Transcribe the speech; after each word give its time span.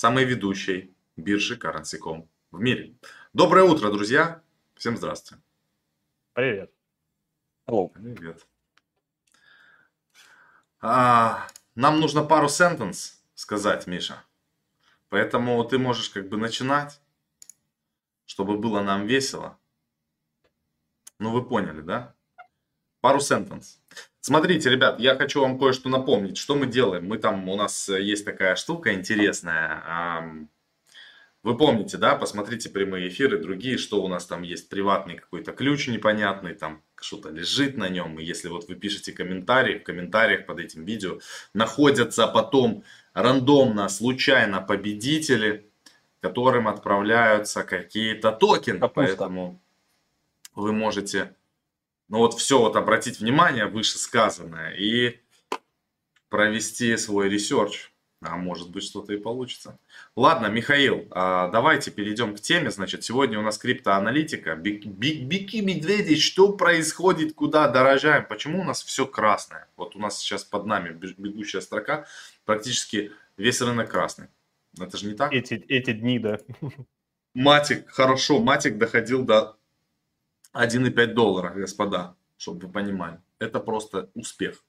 самой 0.00 0.24
ведущей 0.24 0.96
биржи 1.16 1.56
Currency.com 1.58 2.26
в 2.52 2.58
мире. 2.58 2.94
Доброе 3.34 3.64
утро, 3.64 3.92
друзья! 3.92 4.42
Всем 4.74 4.96
здравствуйте. 4.96 5.44
Привет. 6.32 6.72
Hello. 7.66 7.90
Привет. 7.90 8.46
А, 10.80 11.46
нам 11.74 12.00
нужно 12.00 12.24
пару 12.24 12.48
сентенс 12.48 13.22
сказать, 13.34 13.86
Миша. 13.86 14.24
Поэтому 15.10 15.62
ты 15.64 15.78
можешь 15.78 16.08
как 16.08 16.30
бы 16.30 16.38
начинать, 16.38 16.98
чтобы 18.24 18.56
было 18.56 18.80
нам 18.80 19.06
весело. 19.06 19.58
Ну, 21.18 21.30
вы 21.30 21.46
поняли, 21.46 21.82
да? 21.82 22.14
Пару 23.02 23.20
сентенс. 23.20 23.82
Смотрите, 24.20 24.68
ребят, 24.68 25.00
я 25.00 25.16
хочу 25.16 25.40
вам 25.40 25.58
кое-что 25.58 25.88
напомнить, 25.88 26.36
что 26.36 26.54
мы 26.54 26.66
делаем. 26.66 27.06
Мы 27.06 27.16
там, 27.18 27.48
у 27.48 27.56
нас 27.56 27.88
есть 27.88 28.24
такая 28.24 28.54
штука 28.54 28.92
интересная. 28.92 30.48
Вы 31.42 31.56
помните, 31.56 31.96
да, 31.96 32.16
посмотрите 32.16 32.68
прямые 32.68 33.08
эфиры, 33.08 33.38
другие, 33.38 33.78
что 33.78 34.02
у 34.02 34.08
нас 34.08 34.26
там 34.26 34.42
есть, 34.42 34.68
приватный 34.68 35.16
какой-то 35.16 35.52
ключ 35.52 35.88
непонятный, 35.88 36.52
там 36.52 36.82
что-то 37.00 37.30
лежит 37.30 37.78
на 37.78 37.88
нем. 37.88 38.20
И 38.20 38.24
если 38.24 38.48
вот 38.48 38.68
вы 38.68 38.74
пишете 38.74 39.12
комментарии, 39.12 39.78
в 39.78 39.84
комментариях 39.84 40.44
под 40.44 40.58
этим 40.60 40.84
видео 40.84 41.18
находятся 41.54 42.26
потом 42.26 42.84
рандомно, 43.14 43.88
случайно 43.88 44.60
победители, 44.60 45.70
которым 46.20 46.68
отправляются 46.68 47.64
какие-то 47.64 48.32
токены. 48.32 48.80
Капуста. 48.80 49.06
Поэтому 49.06 49.62
вы 50.54 50.72
можете 50.74 51.34
ну 52.10 52.18
вот 52.18 52.34
все 52.34 52.58
вот 52.58 52.76
обратить 52.76 53.20
внимание 53.20 53.66
вышесказанное 53.66 54.72
и 54.72 55.20
провести 56.28 56.96
свой 56.96 57.28
research. 57.28 57.90
А 58.22 58.36
может 58.36 58.70
быть 58.70 58.84
что-то 58.84 59.14
и 59.14 59.16
получится. 59.16 59.78
Ладно, 60.14 60.48
Михаил, 60.48 61.06
а, 61.10 61.48
давайте 61.48 61.90
перейдем 61.90 62.36
к 62.36 62.40
теме. 62.40 62.70
Значит, 62.70 63.02
сегодня 63.02 63.38
у 63.38 63.42
нас 63.42 63.56
криптоаналитика. 63.56 64.56
Бики 64.56 65.56
медведи, 65.62 66.16
что 66.16 66.52
происходит, 66.52 67.32
куда 67.32 67.66
дорожаем? 67.68 68.26
Почему 68.26 68.60
у 68.60 68.64
нас 68.64 68.82
все 68.82 69.06
красное? 69.06 69.68
Вот 69.76 69.96
у 69.96 69.98
нас 69.98 70.18
сейчас 70.18 70.44
под 70.44 70.66
нами 70.66 70.90
бегущая 70.90 71.62
строка, 71.62 72.06
практически 72.44 73.12
весь 73.38 73.62
рынок 73.62 73.90
красный. 73.90 74.26
Это 74.78 74.98
же 74.98 75.06
не 75.06 75.14
так? 75.14 75.32
Эти, 75.32 75.54
эти 75.54 75.92
дни, 75.92 76.18
да. 76.18 76.40
Матик, 77.34 77.88
хорошо, 77.88 78.38
Матик 78.40 78.76
доходил 78.76 79.22
до 79.24 79.56
1,5 80.54 81.06
доллара, 81.14 81.50
господа, 81.54 82.16
чтобы 82.36 82.66
вы 82.66 82.72
понимали. 82.72 83.20
Это 83.38 83.60
просто 83.60 84.10
успех. 84.14 84.64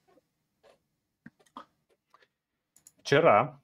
Вчера 3.02 3.60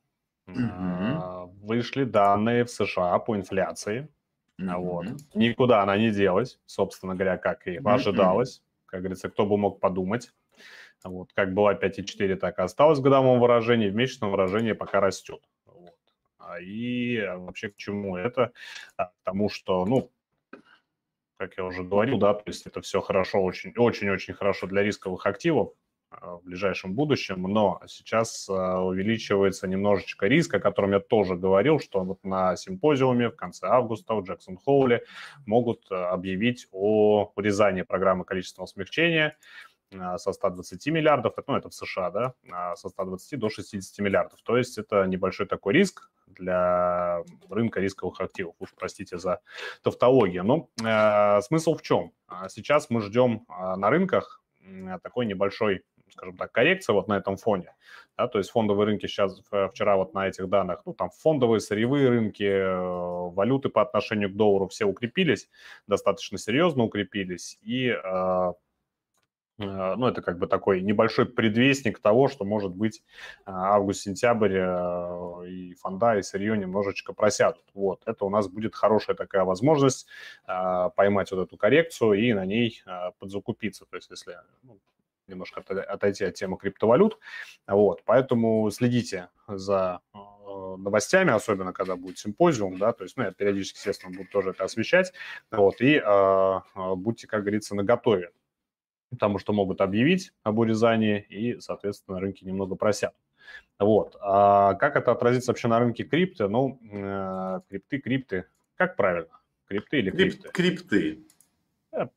угу. 0.46 1.54
вышли 1.62 2.04
данные 2.04 2.64
в 2.64 2.70
США 2.70 3.18
по 3.18 3.36
инфляции. 3.36 4.08
Угу. 4.58 4.80
Вот. 4.80 5.06
Никуда 5.34 5.82
она 5.82 5.96
не 5.96 6.10
делась, 6.10 6.58
собственно 6.66 7.14
говоря, 7.14 7.38
как 7.38 7.66
и 7.68 7.80
ожидалось. 7.84 8.62
Как 8.86 9.00
говорится, 9.00 9.28
кто 9.28 9.46
бы 9.46 9.56
мог 9.56 9.80
подумать. 9.80 10.32
Вот, 11.04 11.32
как 11.32 11.54
была 11.54 11.74
5,4, 11.74 12.36
так 12.36 12.58
и 12.58 12.62
осталось 12.62 12.98
в 12.98 13.02
годовом 13.02 13.38
выражении, 13.38 13.88
в 13.88 13.94
месячном 13.94 14.32
выражении 14.32 14.72
пока 14.72 14.98
растет. 14.98 15.40
Вот. 15.64 15.94
И 16.60 17.22
вообще 17.36 17.68
к 17.68 17.76
чему 17.76 18.16
это? 18.16 18.52
К 18.96 19.12
тому, 19.22 19.48
что, 19.48 19.84
ну, 19.86 20.10
как 21.38 21.56
я 21.56 21.64
уже 21.64 21.84
говорил, 21.84 22.18
да, 22.18 22.34
то 22.34 22.42
есть 22.46 22.66
это 22.66 22.80
все 22.80 23.00
хорошо, 23.00 23.42
очень-очень 23.42 24.34
хорошо 24.34 24.66
для 24.66 24.82
рисковых 24.82 25.24
активов 25.24 25.72
а, 26.10 26.36
в 26.36 26.42
ближайшем 26.42 26.94
будущем, 26.94 27.42
но 27.42 27.80
сейчас 27.86 28.48
а, 28.50 28.82
увеличивается 28.82 29.68
немножечко 29.68 30.26
риск, 30.26 30.54
о 30.54 30.60
котором 30.60 30.92
я 30.92 31.00
тоже 31.00 31.36
говорил, 31.36 31.78
что 31.78 32.02
вот 32.02 32.24
на 32.24 32.56
симпозиуме 32.56 33.28
в 33.30 33.36
конце 33.36 33.68
августа 33.68 34.14
в 34.14 34.24
Джексон 34.24 34.56
Хоуле 34.56 35.04
могут 35.46 35.86
а, 35.90 36.10
объявить 36.10 36.66
о 36.72 37.30
урезании 37.36 37.82
программы 37.82 38.24
количественного 38.24 38.66
смягчения, 38.66 39.36
со 40.18 40.34
120 40.34 40.86
миллиардов, 40.88 41.32
ну 41.46 41.56
это 41.56 41.70
в 41.70 41.74
США, 41.74 42.10
да, 42.10 42.74
со 42.76 42.90
120 42.90 43.38
до 43.38 43.48
60 43.48 43.98
миллиардов. 44.00 44.38
То 44.42 44.58
есть 44.58 44.76
это 44.76 45.06
небольшой 45.06 45.46
такой 45.46 45.72
риск 45.72 46.10
для 46.38 47.22
рынка 47.48 47.80
рисковых 47.80 48.20
активов. 48.20 48.54
Уж 48.58 48.74
простите 48.74 49.18
за 49.18 49.40
тавтологию. 49.82 50.44
Но 50.44 50.68
э, 50.82 51.40
смысл 51.42 51.74
в 51.74 51.82
чем? 51.82 52.12
А 52.26 52.48
сейчас 52.48 52.90
мы 52.90 53.00
ждем 53.00 53.46
э, 53.48 53.76
на 53.76 53.90
рынках 53.90 54.42
такой 55.02 55.24
небольшой 55.26 55.84
скажем 56.10 56.36
так, 56.36 56.52
коррекция 56.52 56.94
вот 56.94 57.06
на 57.06 57.16
этом 57.16 57.36
фоне. 57.36 57.74
Да, 58.16 58.26
то 58.28 58.38
есть 58.38 58.50
фондовые 58.50 58.86
рынки 58.86 59.06
сейчас, 59.06 59.40
вчера 59.70 59.96
вот 59.96 60.14
на 60.14 60.26
этих 60.26 60.48
данных, 60.48 60.82
ну, 60.84 60.92
там 60.92 61.10
фондовые, 61.10 61.60
сырьевые 61.60 62.08
рынки, 62.08 62.42
э, 62.42 63.30
валюты 63.30 63.68
по 63.68 63.82
отношению 63.82 64.30
к 64.30 64.36
доллару 64.36 64.66
все 64.68 64.84
укрепились, 64.84 65.48
достаточно 65.86 66.38
серьезно 66.38 66.84
укрепились, 66.84 67.58
и 67.62 67.88
э, 67.88 67.98
Э, 67.98 68.52
ну, 69.58 70.06
это 70.06 70.22
как 70.22 70.38
бы 70.38 70.46
такой 70.46 70.80
небольшой 70.80 71.26
предвестник 71.26 71.98
того, 71.98 72.28
что, 72.28 72.44
может 72.44 72.72
быть, 72.72 73.02
э, 73.44 73.50
август-сентябрь 73.50 74.56
э, 74.56 75.48
и 75.48 75.74
фонда, 75.74 76.16
и 76.16 76.22
сырье 76.22 76.56
немножечко 76.56 77.12
просядут. 77.12 77.64
Вот, 77.74 78.02
это 78.06 78.24
у 78.24 78.30
нас 78.30 78.48
будет 78.48 78.74
хорошая 78.74 79.16
такая 79.16 79.44
возможность 79.44 80.06
поймать 80.46 81.30
вот 81.32 81.46
эту 81.46 81.56
коррекцию 81.56 82.12
и 82.12 82.32
на 82.32 82.46
ней 82.46 82.82
подзакупиться. 83.18 83.84
То 83.86 83.96
есть, 83.96 84.10
если 84.10 84.36
ну, 84.62 84.78
немножко 85.26 85.60
отойти 85.60 86.24
от 86.24 86.34
темы 86.34 86.56
криптовалют. 86.56 87.18
Вот, 87.66 88.02
поэтому 88.04 88.70
следите 88.70 89.28
за 89.46 90.00
новостями, 90.78 91.32
особенно 91.32 91.72
когда 91.72 91.96
будет 91.96 92.18
симпозиум, 92.18 92.78
да, 92.78 92.92
то 92.92 93.04
есть, 93.04 93.16
ну, 93.16 93.24
я 93.24 93.32
периодически, 93.32 93.78
естественно, 93.78 94.16
буду 94.16 94.28
тоже 94.30 94.50
это 94.50 94.64
освещать, 94.64 95.12
вот, 95.50 95.80
и 95.80 96.02
э, 96.04 96.60
будьте, 96.96 97.26
как 97.26 97.42
говорится, 97.42 97.74
наготове 97.74 98.30
потому 99.10 99.38
что 99.38 99.52
могут 99.52 99.80
объявить 99.80 100.32
об 100.42 100.58
урезании, 100.58 101.20
и, 101.28 101.60
соответственно, 101.60 102.20
рынки 102.20 102.44
немного 102.44 102.74
просят. 102.74 103.14
Вот. 103.78 104.16
А 104.20 104.74
как 104.74 104.96
это 104.96 105.12
отразится 105.12 105.50
вообще 105.50 105.68
на 105.68 105.78
рынке 105.78 106.04
крипты? 106.04 106.48
Ну, 106.48 106.78
э, 106.90 107.60
крипты, 107.68 107.98
крипты. 107.98 108.44
Как 108.76 108.96
правильно? 108.96 109.40
Крипты 109.66 109.98
или 109.98 110.10
крипты? 110.10 110.48
Крипты. 110.50 111.26
Это, 111.92 112.10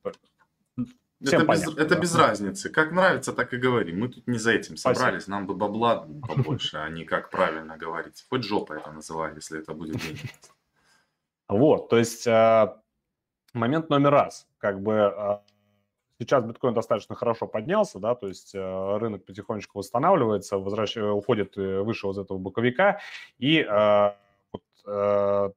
это, 1.36 1.46
без, 1.46 1.76
это 1.76 1.98
без 1.98 2.14
разницы. 2.16 2.68
Как 2.68 2.90
нравится, 2.90 3.32
так 3.32 3.52
и 3.54 3.56
говори. 3.56 3.92
Мы 3.92 4.08
тут 4.08 4.26
не 4.26 4.38
за 4.38 4.52
этим 4.52 4.76
собрались. 4.76 5.22
Спасибо. 5.22 5.30
Нам 5.30 5.46
бы 5.46 5.54
бабла 5.54 6.08
побольше, 6.26 6.78
а 6.78 6.88
не 6.88 7.04
как 7.04 7.30
правильно 7.30 7.76
говорить. 7.76 8.26
Хоть 8.28 8.44
жопа 8.44 8.74
это 8.74 8.90
называй, 8.90 9.32
если 9.34 9.60
это 9.60 9.72
будет 9.72 10.00
Вот, 11.48 11.90
то 11.90 11.98
есть 11.98 12.26
э, 12.26 12.74
момент 13.52 13.88
номер 13.88 14.10
раз. 14.10 14.48
Как 14.58 14.80
бы 14.80 14.92
э, 14.92 15.38
Сейчас 16.22 16.44
биткоин 16.44 16.72
достаточно 16.72 17.16
хорошо 17.16 17.48
поднялся, 17.48 17.98
да, 17.98 18.14
то 18.14 18.28
есть 18.28 18.54
э, 18.54 18.96
рынок 18.98 19.24
потихонечку 19.24 19.78
восстанавливается, 19.78 20.56
возвращ... 20.56 20.96
уходит 20.96 21.58
э, 21.58 21.80
выше 21.80 22.06
вот 22.06 22.16
этого 22.16 22.38
боковика, 22.38 23.00
и 23.38 23.58
э, 23.58 24.12
вот, 24.52 24.62
э, 24.86 25.50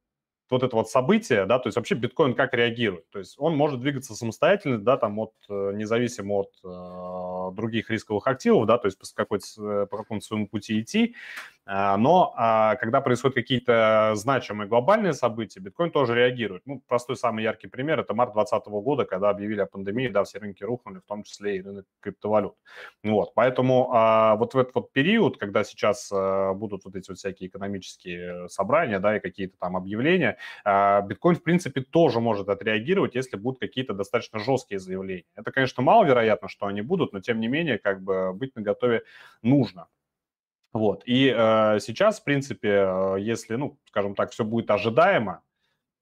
вот 0.49 0.63
это 0.63 0.75
вот 0.75 0.89
событие, 0.89 1.45
да, 1.45 1.59
то 1.59 1.67
есть 1.67 1.75
вообще 1.75 1.93
биткоин 1.93 2.33
как 2.33 2.55
реагирует, 2.55 3.07
то 3.11 3.19
есть 3.19 3.35
он 3.37 3.55
может 3.55 3.79
двигаться 3.79 4.15
самостоятельно, 4.15 4.79
да, 4.79 4.97
там 4.97 5.19
от, 5.19 5.33
э, 5.49 5.71
независимо 5.75 6.33
от 6.33 6.51
э, 6.63 7.55
других 7.55 7.91
рисковых 7.91 8.25
активов, 8.25 8.65
да, 8.65 8.79
то 8.79 8.87
есть 8.87 8.97
по, 8.97 9.05
какой-то, 9.13 9.45
э, 9.57 9.85
по 9.85 9.97
какому-то 9.97 10.25
своему 10.25 10.47
пути 10.47 10.81
идти, 10.81 11.13
э, 11.13 11.54
но 11.65 12.33
э, 12.37 12.77
когда 12.79 13.01
происходят 13.01 13.35
какие-то 13.35 14.13
значимые 14.15 14.67
глобальные 14.67 15.13
события, 15.13 15.59
биткоин 15.59 15.91
тоже 15.91 16.15
реагирует. 16.15 16.63
Ну, 16.65 16.81
простой 16.87 17.15
самый 17.15 17.43
яркий 17.43 17.67
пример– 17.67 17.99
это 18.01 18.13
март 18.13 18.33
2020 18.33 18.67
года, 18.83 19.05
когда 19.05 19.29
объявили 19.29 19.61
о 19.61 19.65
пандемии, 19.65 20.07
да, 20.07 20.23
все 20.23 20.39
рынки 20.39 20.63
рухнули, 20.63 20.99
в 20.99 21.05
том 21.05 21.23
числе 21.23 21.57
и 21.57 21.61
рынок 21.61 21.85
криптовалют. 22.01 22.55
Вот, 23.03 23.33
поэтому 23.33 23.91
э, 23.93 24.37
вот 24.37 24.53
в 24.53 24.57
этот 24.57 24.75
вот 24.75 24.91
период, 24.91 25.37
когда 25.37 25.63
сейчас 25.63 26.11
будут 26.55 26.85
вот 26.85 26.95
эти 26.95 27.09
вот 27.09 27.17
всякие 27.17 27.49
экономические 27.49 28.47
собрания, 28.49 28.99
да, 28.99 29.17
и 29.17 29.19
какие-то 29.19 29.57
там 29.57 29.77
объявления, 29.77 30.37
а, 30.63 31.01
биткоин, 31.01 31.35
в 31.35 31.43
принципе, 31.43 31.81
тоже 31.81 32.19
может 32.19 32.49
отреагировать, 32.49 33.15
если 33.15 33.37
будут 33.37 33.59
какие-то 33.59 33.93
достаточно 33.93 34.39
жесткие 34.39 34.79
заявления. 34.79 35.25
Это, 35.35 35.51
конечно, 35.51 35.83
маловероятно, 35.83 36.47
что 36.47 36.67
они 36.67 36.81
будут, 36.81 37.13
но, 37.13 37.19
тем 37.19 37.39
не 37.39 37.47
менее, 37.47 37.77
как 37.77 38.01
бы 38.01 38.33
быть 38.33 38.55
наготове 38.55 39.03
нужно. 39.41 39.87
Вот. 40.75 41.03
И 41.05 41.33
э, 41.35 41.79
сейчас, 41.79 42.19
в 42.19 42.23
принципе, 42.23 42.69
э, 42.69 43.15
если, 43.19 43.55
ну, 43.55 43.79
скажем 43.87 44.13
так, 44.13 44.31
все 44.31 44.43
будет 44.43 44.69
ожидаемо, 44.69 45.41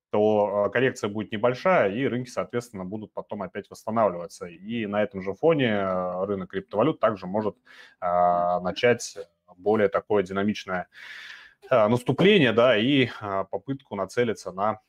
то 0.09 0.65
э, 0.67 0.71
коррекция 0.71 1.09
будет 1.09 1.31
небольшая, 1.31 1.91
и 1.93 2.05
рынки, 2.05 2.29
соответственно, 2.29 2.83
будут 2.83 3.13
потом 3.13 3.43
опять 3.43 3.69
восстанавливаться. 3.69 4.47
И 4.47 4.85
на 4.87 5.03
этом 5.03 5.21
же 5.21 5.33
фоне 5.33 5.67
э, 5.67 6.25
рынок 6.25 6.49
криптовалют 6.49 6.99
также 6.99 7.27
может 7.27 7.55
э, 8.01 8.59
начать 8.61 9.17
более 9.55 9.87
такое 9.89 10.23
динамичное 10.23 10.87
Э, 11.69 11.87
наступление, 11.87 12.51
да, 12.51 12.77
и 12.77 13.09
а, 13.21 13.45
попытку 13.45 13.95
нацелиться 13.95 14.51
на 14.51 14.79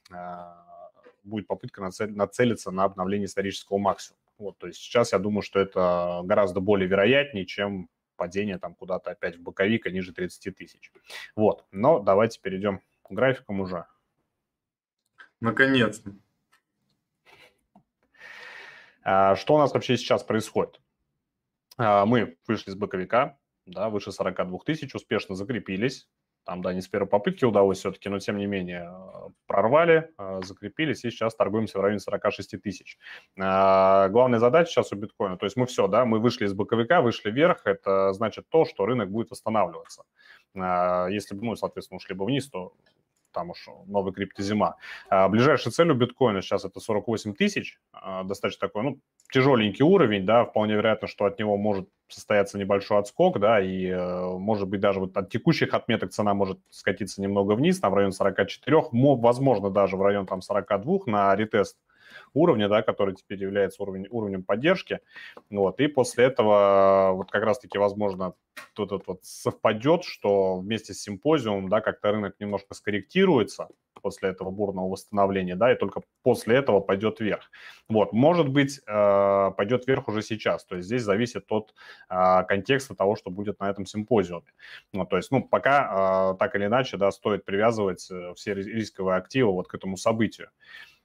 будет 1.23 1.47
попытка 1.47 1.81
нацелиться 1.81 2.71
на 2.71 2.85
обновление 2.85 3.25
исторического 3.25 3.79
максимума. 3.79 4.21
Вот, 4.37 4.59
то 4.59 4.67
есть 4.67 4.79
сейчас 4.79 5.13
я 5.13 5.19
думаю, 5.19 5.41
что 5.41 5.59
это 5.59 6.21
гораздо 6.25 6.61
более 6.61 6.87
вероятнее, 6.87 7.47
чем 7.47 7.89
падение 8.17 8.59
там 8.59 8.75
куда-то 8.75 9.11
опять 9.11 9.37
в 9.37 9.43
боковик, 9.43 9.87
а 9.87 9.91
ниже 9.91 10.13
30 10.13 10.57
тысяч. 10.57 10.93
Вот, 11.37 11.67
но 11.71 12.01
давайте 12.01 12.41
перейдем 12.41 12.81
графиком 13.09 13.61
уже. 13.61 13.87
Наконец-то. 15.41 16.15
А, 19.03 19.37
что 19.37 19.55
у 19.55 19.59
нас 19.59 19.75
вообще 19.75 19.97
сейчас 19.97 20.23
происходит? 20.23 20.81
А, 21.77 22.07
мы 22.07 22.39
вышли 22.47 22.71
с 22.71 22.75
боковика, 22.75 23.39
да, 23.67 23.91
выше 23.91 24.13
42 24.13 24.59
тысяч, 24.65 24.95
успешно 24.95 25.35
закрепились. 25.35 26.09
Там, 26.45 26.61
да, 26.61 26.75
не 26.75 26.83
с 26.83 26.89
первой 26.89 27.07
попытки 27.07 27.45
удалось 27.45 27.79
все-таки, 27.79 28.09
но 28.11 28.19
тем 28.19 28.37
не 28.37 28.47
менее 28.47 28.91
э, 28.91 29.31
прорвали, 29.47 30.11
э, 30.19 30.41
закрепились 30.45 31.05
и 31.05 31.11
сейчас 31.11 31.35
торгуемся 31.35 31.79
в 31.79 31.81
районе 31.81 32.01
46 32.01 32.61
тысяч. 32.61 32.99
А, 33.41 34.09
главная 34.11 34.39
задача 34.39 34.71
сейчас 34.71 34.93
у 34.93 34.97
биткоина, 34.97 35.39
то 35.39 35.47
есть 35.47 35.57
мы 35.57 35.65
все, 35.65 35.89
да, 35.89 36.05
мы 36.05 36.19
вышли 36.19 36.45
из 36.45 36.53
боковика, 36.53 37.01
вышли 37.01 37.31
вверх, 37.31 37.63
это 37.65 38.13
значит 38.13 38.47
то, 38.51 38.67
что 38.67 38.85
рынок 38.85 39.11
будет 39.11 39.31
восстанавливаться. 39.31 40.05
А, 40.55 41.07
если 41.09 41.35
бы, 41.35 41.45
ну, 41.47 41.57
соответственно, 41.57 41.97
ушли 41.97 42.15
бы 42.15 42.27
вниз, 42.27 42.51
то 42.51 42.75
там 43.35 43.51
уж 43.51 43.69
новый 43.87 44.13
криптозима. 44.13 44.77
А 45.11 45.29
ближайшая 45.29 45.73
цель 45.73 45.91
у 45.91 45.95
биткоина 45.95 46.41
сейчас 46.41 46.65
это 46.65 46.81
48 46.81 47.35
тысяч, 47.35 47.79
достаточно 48.25 48.69
такой, 48.69 48.83
ну, 48.85 48.99
тяжеленький 49.33 49.85
уровень, 49.85 50.25
да, 50.25 50.45
вполне 50.45 50.75
вероятно, 50.75 51.09
что 51.09 51.25
от 51.27 51.39
него 51.39 51.57
может 51.57 51.89
состояться 52.09 52.59
небольшой 52.59 52.99
отскок, 52.99 53.41
да, 53.41 53.61
и 53.61 53.87
э, 53.87 54.39
может 54.39 54.69
быть 54.69 54.81
даже 54.81 55.01
вот 55.01 55.17
от 55.17 55.31
текущих 55.31 55.75
отметок 55.75 56.13
цена 56.13 56.35
может 56.35 56.59
скатиться 56.71 57.21
немного 57.21 57.53
вниз, 57.53 57.81
там 57.81 57.93
в 57.93 57.95
район 57.97 58.13
44, 58.13 58.83
возможно 58.93 59.71
даже 59.71 59.97
в 59.97 60.03
район 60.03 60.27
там 60.27 60.41
42 60.41 60.99
на 61.07 61.35
ретест 61.35 61.77
уровня, 62.35 62.69
да, 62.69 62.83
который 62.83 63.15
теперь 63.15 63.41
является 63.41 63.83
уровень, 63.83 64.07
уровнем 64.11 64.43
поддержки. 64.43 65.01
Вот, 65.51 65.81
и 65.81 65.87
после 65.87 66.25
этого 66.27 67.13
вот 67.15 67.31
как 67.31 67.45
раз-таки, 67.45 67.79
возможно, 67.79 68.35
тут 68.75 68.91
вот, 68.93 69.07
вот 69.07 69.21
совпадет, 69.23 70.05
что 70.05 70.59
вместе 70.59 70.95
с 70.95 71.03
симпозиумом, 71.03 71.69
да, 71.69 71.81
как-то 71.81 72.13
рынок 72.13 72.35
немножко 72.39 72.75
скорректируется 72.75 73.69
после 74.03 74.29
этого 74.29 74.51
бурного 74.51 74.91
восстановления, 74.91 75.57
да, 75.57 75.73
и 75.73 75.77
только 75.77 76.03
после 76.23 76.57
этого 76.57 76.81
пойдет 76.81 77.21
вверх. 77.21 77.51
Вот, 77.89 78.13
может 78.13 78.51
быть, 78.51 78.81
э, 78.87 79.51
пойдет 79.57 79.87
вверх 79.87 80.09
уже 80.09 80.21
сейчас, 80.21 80.67
то 80.67 80.77
есть 80.77 80.87
здесь 80.87 81.03
зависит 81.03 81.47
от 81.51 81.75
э, 82.11 82.43
контекста 82.47 82.95
того, 82.95 83.17
что 83.17 83.31
будет 83.31 83.61
на 83.61 83.71
этом 83.71 83.87
симпозиуме. 83.87 84.53
Ну, 84.93 85.07
то 85.07 85.17
есть, 85.17 85.31
ну, 85.31 85.43
пока 85.43 86.33
э, 86.35 86.39
так 86.39 86.55
или 86.55 86.67
иначе, 86.67 86.99
да, 86.99 87.11
стоит 87.11 87.47
привязывать 87.47 88.01
все 88.37 88.55
рисковые 88.55 89.17
активы 89.17 89.53
вот 89.53 89.69
к 89.69 89.75
этому 89.75 89.97
событию. 89.97 90.51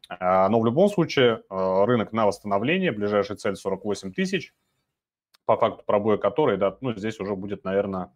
А, 0.09 0.49
но 0.49 0.59
в 0.59 0.65
любом 0.65 0.89
случае 0.89 1.43
а, 1.49 1.85
рынок 1.85 2.11
на 2.11 2.25
восстановление, 2.25 2.91
ближайшая 2.91 3.37
цель 3.37 3.55
48 3.55 4.11
тысяч, 4.11 4.53
по 5.45 5.55
факту 5.55 5.83
пробоя 5.85 6.17
которой, 6.17 6.57
да, 6.57 6.75
ну, 6.81 6.93
здесь 6.95 7.19
уже 7.19 7.35
будет, 7.35 7.63
наверное, 7.63 8.11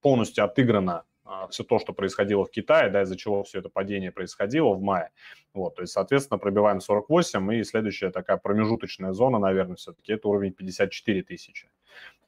полностью 0.00 0.44
отыграно 0.44 1.04
а, 1.24 1.48
все 1.48 1.64
то, 1.64 1.78
что 1.78 1.92
происходило 1.92 2.44
в 2.44 2.50
Китае, 2.50 2.90
да, 2.90 3.02
из-за 3.02 3.16
чего 3.16 3.42
все 3.44 3.60
это 3.60 3.70
падение 3.70 4.12
происходило 4.12 4.74
в 4.74 4.82
мае. 4.82 5.10
Вот, 5.54 5.76
то 5.76 5.82
есть, 5.82 5.94
соответственно, 5.94 6.38
пробиваем 6.38 6.80
48, 6.80 7.54
и 7.54 7.64
следующая 7.64 8.10
такая 8.10 8.36
промежуточная 8.36 9.12
зона, 9.12 9.38
наверное, 9.38 9.76
все-таки 9.76 10.12
это 10.12 10.28
уровень 10.28 10.52
54 10.52 11.22
тысячи. 11.22 11.70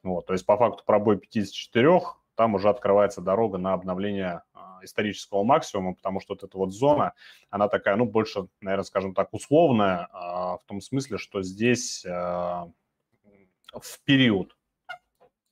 Вот, 0.01 0.25
то 0.25 0.33
есть, 0.33 0.45
по 0.47 0.57
факту 0.57 0.83
пробой 0.83 1.17
54, 1.17 2.01
там 2.41 2.55
уже 2.55 2.69
открывается 2.69 3.21
дорога 3.21 3.59
на 3.59 3.73
обновление 3.73 4.41
исторического 4.81 5.43
максимума, 5.43 5.93
потому 5.93 6.19
что 6.21 6.33
вот 6.33 6.43
эта 6.43 6.57
вот 6.57 6.73
зона, 6.73 7.13
она 7.51 7.67
такая, 7.67 7.95
ну, 7.97 8.05
больше, 8.05 8.47
наверное, 8.61 8.83
скажем 8.83 9.13
так, 9.13 9.31
условная, 9.31 10.07
а, 10.11 10.57
в 10.57 10.63
том 10.65 10.81
смысле, 10.81 11.19
что 11.19 11.43
здесь 11.43 12.03
а, 12.03 12.67
в 13.71 13.99
период 14.05 14.57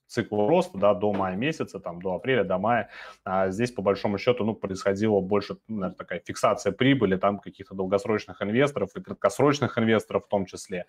цикл 0.09 0.47
роста, 0.47 0.77
да, 0.77 0.93
до 0.93 1.13
мая 1.13 1.35
месяца, 1.35 1.79
там, 1.79 2.01
до 2.01 2.15
апреля, 2.15 2.43
до 2.43 2.57
мая, 2.57 2.89
а 3.23 3.49
здесь, 3.49 3.71
по 3.71 3.81
большому 3.81 4.17
счету, 4.17 4.43
ну, 4.43 4.53
происходило 4.55 5.21
больше, 5.21 5.57
наверное, 5.67 5.95
такая 5.95 6.21
фиксация 6.25 6.71
прибыли, 6.71 7.15
там, 7.15 7.39
каких-то 7.39 7.75
долгосрочных 7.75 8.41
инвесторов 8.41 8.89
и 8.95 9.01
краткосрочных 9.01 9.77
инвесторов 9.77 10.25
в 10.25 10.29
том 10.29 10.45
числе, 10.45 10.85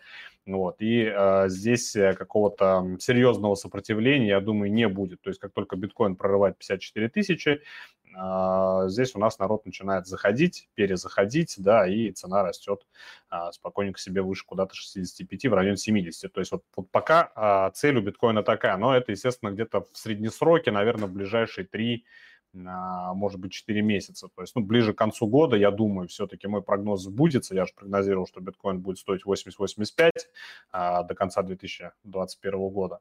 вот, 0.46 0.76
и 0.80 1.04
э, 1.04 1.48
здесь 1.48 1.92
какого-то 1.92 2.96
серьезного 2.98 3.54
сопротивления, 3.54 4.28
я 4.28 4.40
думаю, 4.40 4.72
не 4.72 4.88
будет, 4.88 5.20
то 5.20 5.30
есть, 5.30 5.40
как 5.40 5.52
только 5.52 5.76
биткоин 5.76 6.16
прорывает 6.16 6.58
54 6.58 7.08
тысячи, 7.10 7.60
здесь 8.88 9.14
у 9.14 9.18
нас 9.18 9.38
народ 9.38 9.66
начинает 9.66 10.06
заходить, 10.06 10.68
перезаходить, 10.74 11.54
да, 11.58 11.86
и 11.86 12.10
цена 12.10 12.42
растет 12.42 12.86
а, 13.28 13.52
спокойненько 13.52 14.00
себе 14.00 14.22
выше 14.22 14.44
куда-то 14.46 14.74
65, 14.74 15.46
в 15.46 15.54
районе 15.54 15.76
70. 15.76 16.32
То 16.32 16.40
есть 16.40 16.52
вот, 16.52 16.64
вот 16.76 16.90
пока 16.90 17.30
а, 17.34 17.70
цель 17.70 17.96
у 17.98 18.02
биткоина 18.02 18.42
такая, 18.42 18.76
но 18.76 18.96
это, 18.96 19.12
естественно, 19.12 19.50
где-то 19.50 19.86
в 19.92 19.96
среднесроке, 19.96 20.70
наверное, 20.70 21.08
в 21.08 21.12
ближайшие 21.12 21.66
3 21.66 22.04
может 22.52 23.38
быть, 23.38 23.52
4 23.52 23.80
месяца. 23.80 24.28
То 24.34 24.42
есть, 24.42 24.56
ну, 24.56 24.62
ближе 24.62 24.92
к 24.92 24.98
концу 24.98 25.28
года, 25.28 25.56
я 25.56 25.70
думаю, 25.70 26.08
все-таки 26.08 26.48
мой 26.48 26.62
прогноз 26.62 27.02
сбудется. 27.02 27.54
Я 27.54 27.64
же 27.64 27.72
прогнозировал, 27.76 28.26
что 28.26 28.40
биткоин 28.40 28.80
будет 28.80 28.98
стоить 28.98 29.22
80-85 29.24 30.10
а, 30.72 31.04
до 31.04 31.14
конца 31.14 31.42
2021 31.42 32.68
года. 32.70 32.98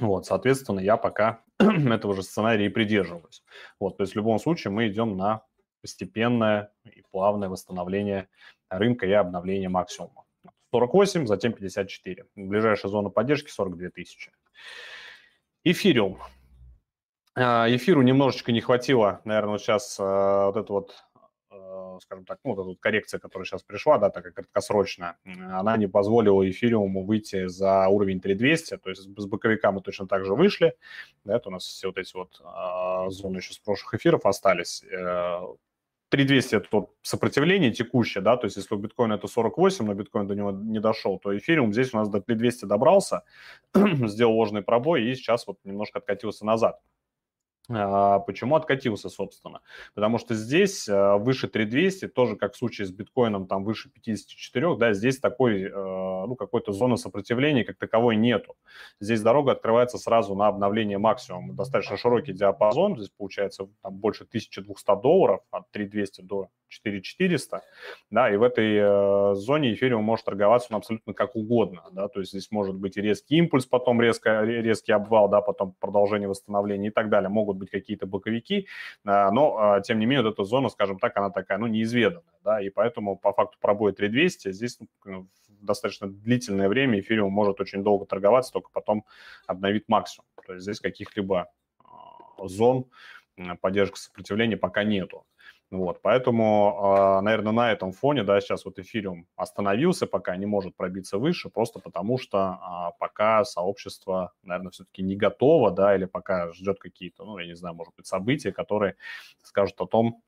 Вот, 0.00 0.26
соответственно, 0.26 0.80
я 0.80 0.96
пока 0.96 1.42
этого 1.58 2.14
же 2.14 2.22
сценария 2.22 2.66
и 2.66 2.70
придерживаюсь. 2.70 3.42
Вот, 3.78 3.96
то 3.96 4.02
есть 4.02 4.14
в 4.14 4.16
любом 4.16 4.38
случае 4.38 4.72
мы 4.72 4.88
идем 4.88 5.16
на 5.16 5.42
постепенное 5.80 6.72
и 6.84 7.02
плавное 7.10 7.48
восстановление 7.48 8.28
рынка 8.68 9.06
и 9.06 9.12
обновление 9.12 9.68
максимума. 9.68 10.24
48, 10.72 11.26
затем 11.26 11.52
54. 11.52 12.26
Ближайшая 12.34 12.90
зона 12.90 13.08
поддержки 13.08 13.48
42 13.48 13.90
тысячи. 13.90 14.32
Эфириум. 15.62 16.18
А, 17.36 17.66
эфиру 17.68 18.02
немножечко 18.02 18.50
не 18.50 18.60
хватило, 18.60 19.20
наверное, 19.24 19.58
сейчас 19.58 19.96
а, 20.00 20.46
вот 20.46 20.56
это 20.56 20.72
вот 20.72 21.04
скажем 22.00 22.24
так, 22.24 22.38
ну, 22.44 22.50
вот 22.50 22.60
эта 22.60 22.68
вот 22.68 22.78
коррекция, 22.80 23.18
которая 23.20 23.46
сейчас 23.46 23.62
пришла, 23.62 23.98
да, 23.98 24.10
такая 24.10 24.32
краткосрочная, 24.32 25.16
она 25.24 25.76
не 25.76 25.86
позволила 25.86 26.48
эфириуму 26.48 27.04
выйти 27.04 27.46
за 27.46 27.88
уровень 27.88 28.20
3200, 28.20 28.76
то 28.78 28.90
есть 28.90 29.02
с 29.02 29.26
боковика 29.26 29.72
мы 29.72 29.80
точно 29.80 30.06
так 30.06 30.24
же 30.24 30.34
вышли, 30.34 30.76
да, 31.24 31.36
это 31.36 31.48
у 31.48 31.52
нас 31.52 31.64
все 31.64 31.88
вот 31.88 31.98
эти 31.98 32.14
вот 32.14 32.40
э, 32.40 33.10
зоны 33.10 33.38
еще 33.38 33.52
с 33.52 33.58
прошлых 33.58 33.94
эфиров 33.94 34.26
остались. 34.26 34.84
3200 36.10 36.54
э,– 36.54 36.58
это 36.58 36.68
вот 36.70 36.90
сопротивление 37.02 37.72
текущее, 37.72 38.22
да, 38.22 38.36
то 38.36 38.46
есть 38.46 38.56
если 38.56 38.74
у 38.74 38.78
биткоина 38.78 39.14
это 39.14 39.26
48, 39.26 39.84
но 39.84 39.94
биткоин 39.94 40.26
до 40.26 40.34
него 40.34 40.50
не 40.50 40.80
дошел, 40.80 41.18
то 41.18 41.36
эфириум 41.36 41.72
здесь 41.72 41.92
у 41.94 41.98
нас 41.98 42.08
до 42.08 42.20
3200 42.20 42.66
добрался, 42.66 43.22
сделал 43.74 44.34
ложный 44.34 44.62
пробой 44.62 45.04
и 45.04 45.14
сейчас 45.14 45.46
вот 45.46 45.58
немножко 45.64 45.98
откатился 45.98 46.44
назад. 46.44 46.80
А, 47.70 48.18
почему 48.18 48.56
откатился, 48.56 49.08
собственно? 49.08 49.60
Потому 49.94 50.18
что 50.18 50.34
здесь 50.34 50.86
а, 50.86 51.16
выше 51.16 51.48
3200, 51.48 52.08
тоже 52.08 52.36
как 52.36 52.52
в 52.52 52.56
случае 52.56 52.86
с 52.86 52.90
биткоином, 52.90 53.46
там 53.46 53.64
выше 53.64 53.90
54, 53.90 54.76
да, 54.76 54.92
здесь 54.92 55.18
такой, 55.18 55.70
а, 55.72 56.26
ну, 56.26 56.36
какой-то 56.36 56.72
зоны 56.72 56.98
сопротивления 56.98 57.64
как 57.64 57.78
таковой 57.78 58.16
нету. 58.16 58.54
Здесь 59.00 59.22
дорога 59.22 59.52
открывается 59.52 59.96
сразу 59.96 60.34
на 60.34 60.48
обновление 60.48 60.98
максимума. 60.98 61.54
Достаточно 61.54 61.96
широкий 61.96 62.34
диапазон, 62.34 62.98
здесь 62.98 63.10
получается 63.16 63.68
там 63.82 63.94
больше 63.94 64.24
1200 64.24 65.00
долларов, 65.00 65.40
от 65.50 65.70
3200 65.70 66.20
до 66.20 66.48
4400, 66.68 67.62
да, 68.10 68.32
и 68.32 68.36
в 68.36 68.42
этой 68.42 69.34
зоне 69.36 69.72
эфириум 69.74 70.02
может 70.02 70.24
торговаться 70.24 70.68
ну, 70.70 70.78
абсолютно 70.78 71.14
как 71.14 71.36
угодно, 71.36 71.84
да, 71.92 72.08
то 72.08 72.20
есть 72.20 72.32
здесь 72.32 72.50
может 72.50 72.74
быть 72.74 72.96
и 72.96 73.00
резкий 73.00 73.36
импульс, 73.36 73.64
потом 73.64 74.00
резко, 74.00 74.42
резкий 74.42 74.92
обвал, 74.92 75.28
да, 75.28 75.40
потом 75.40 75.74
продолжение 75.78 76.28
восстановления 76.28 76.88
и 76.88 76.90
так 76.90 77.10
далее, 77.10 77.28
могут 77.28 77.53
быть 77.54 77.70
какие-то 77.70 78.06
боковики, 78.06 78.66
э, 79.04 79.30
но, 79.30 79.76
э, 79.78 79.82
тем 79.82 79.98
не 79.98 80.06
менее, 80.06 80.24
вот 80.24 80.34
эта 80.34 80.44
зона, 80.44 80.68
скажем 80.68 80.98
так, 80.98 81.16
она 81.16 81.30
такая, 81.30 81.58
ну, 81.58 81.66
неизведанная, 81.66 82.22
да, 82.42 82.60
и 82.60 82.70
поэтому 82.70 83.16
по 83.16 83.32
факту 83.32 83.58
пробоя 83.60 83.92
3200 83.92 84.52
здесь 84.52 84.78
ну, 85.04 85.28
достаточно 85.48 86.08
длительное 86.08 86.68
время 86.68 87.00
эфириум 87.00 87.32
может 87.32 87.60
очень 87.60 87.82
долго 87.82 88.06
торговаться, 88.06 88.52
только 88.52 88.70
потом 88.72 89.04
обновить 89.46 89.84
максимум, 89.88 90.26
то 90.46 90.54
есть 90.54 90.64
здесь 90.64 90.80
каких-либо 90.80 91.48
э, 91.80 91.84
зон 92.44 92.86
поддержки 93.60 93.98
сопротивления 93.98 94.56
пока 94.56 94.84
нету. 94.84 95.26
Вот, 95.74 96.02
поэтому, 96.02 96.78
а, 96.78 97.20
наверное, 97.20 97.52
на 97.52 97.72
этом 97.72 97.90
фоне, 97.90 98.22
да, 98.22 98.40
сейчас 98.40 98.64
вот 98.64 98.78
эфириум 98.78 99.26
остановился, 99.34 100.06
пока 100.06 100.36
не 100.36 100.46
может 100.46 100.76
пробиться 100.76 101.18
выше, 101.18 101.50
просто 101.50 101.80
потому 101.80 102.16
что 102.16 102.38
а, 102.38 102.92
пока 102.92 103.44
сообщество, 103.44 104.32
наверное, 104.44 104.70
все-таки 104.70 105.02
не 105.02 105.16
готово, 105.16 105.72
да, 105.72 105.96
или 105.96 106.04
пока 106.04 106.52
ждет 106.52 106.78
какие-то, 106.78 107.24
ну, 107.24 107.38
я 107.38 107.46
не 107.46 107.56
знаю, 107.56 107.74
может 107.74 107.92
быть, 107.96 108.06
события, 108.06 108.52
которые 108.52 108.94
скажут 109.42 109.80
о 109.80 109.86
том, 109.86 110.22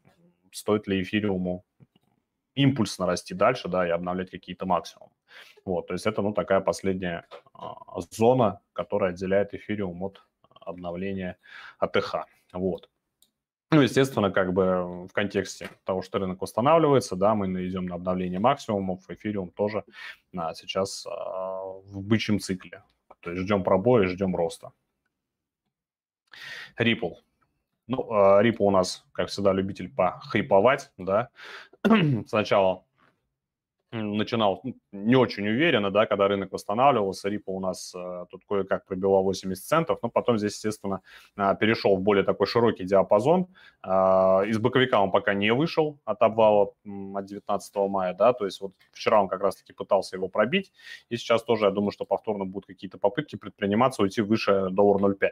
стоит 0.50 0.88
ли 0.88 1.00
эфириуму 1.00 1.64
импульсно 2.56 3.06
расти 3.06 3.32
дальше, 3.32 3.68
да, 3.68 3.86
и 3.86 3.90
обновлять 3.90 4.30
какие-то 4.30 4.66
максимумы. 4.66 5.12
Вот, 5.64 5.86
то 5.86 5.92
есть 5.94 6.06
это, 6.06 6.22
ну, 6.22 6.32
такая 6.32 6.60
последняя 6.60 7.24
а, 7.54 8.00
зона, 8.10 8.62
которая 8.72 9.10
отделяет 9.10 9.54
эфириум 9.54 10.02
от 10.02 10.22
обновления 10.60 11.38
АТХ. 11.78 12.26
Вот. 12.52 12.90
Ну, 13.72 13.80
естественно, 13.80 14.30
как 14.30 14.52
бы 14.52 15.06
в 15.06 15.12
контексте 15.12 15.70
того, 15.84 16.00
что 16.00 16.18
рынок 16.18 16.40
восстанавливается, 16.40 17.16
да, 17.16 17.34
мы 17.34 17.46
идем 17.66 17.86
на 17.86 17.96
обновление 17.96 18.38
максимумов, 18.38 19.10
эфириум 19.10 19.50
тоже 19.50 19.84
а, 20.36 20.54
сейчас 20.54 21.04
а, 21.06 21.72
в 21.84 22.00
бычьем 22.00 22.38
цикле. 22.38 22.84
То 23.20 23.30
есть 23.32 23.42
ждем 23.42 23.64
пробоя, 23.64 24.06
ждем 24.06 24.36
роста. 24.36 24.72
Ripple. 26.78 27.14
Ну, 27.88 28.40
Рипа 28.40 28.62
у 28.62 28.70
нас, 28.70 29.04
как 29.12 29.28
всегда, 29.28 29.52
любитель 29.52 29.92
похайповать, 29.92 30.92
да. 30.96 31.30
Сначала 32.26 32.85
начинал 34.02 34.60
ну, 34.64 34.74
не 34.92 35.16
очень 35.16 35.48
уверенно, 35.48 35.90
да, 35.90 36.06
когда 36.06 36.28
рынок 36.28 36.52
восстанавливался, 36.52 37.28
Рипа 37.28 37.50
у 37.50 37.60
нас 37.60 37.94
э, 37.94 38.26
тут 38.30 38.42
кое-как 38.48 38.86
пробивал 38.86 39.24
80 39.24 39.64
центов, 39.64 39.98
но 40.02 40.08
потом 40.08 40.38
здесь, 40.38 40.54
естественно, 40.54 41.00
э, 41.36 41.56
перешел 41.60 41.96
в 41.96 42.00
более 42.00 42.24
такой 42.24 42.46
широкий 42.46 42.84
диапазон. 42.84 43.46
Э, 43.82 44.46
из 44.46 44.58
боковика 44.58 45.00
он 45.00 45.10
пока 45.10 45.34
не 45.34 45.52
вышел 45.52 45.98
от 46.04 46.22
обвала 46.22 46.72
от 47.14 47.26
19 47.26 47.76
мая, 47.88 48.14
да, 48.14 48.32
то 48.32 48.44
есть 48.44 48.60
вот 48.60 48.72
вчера 48.92 49.20
он 49.20 49.28
как 49.28 49.40
раз-таки 49.40 49.72
пытался 49.72 50.16
его 50.16 50.28
пробить, 50.28 50.72
и 51.10 51.16
сейчас 51.16 51.42
тоже, 51.42 51.66
я 51.66 51.70
думаю, 51.70 51.90
что 51.90 52.04
повторно 52.04 52.44
будут 52.44 52.66
какие-то 52.66 52.98
попытки 52.98 53.36
предприниматься 53.36 54.02
уйти 54.02 54.22
выше 54.22 54.68
доллар 54.70 55.00
0,5. 55.02 55.30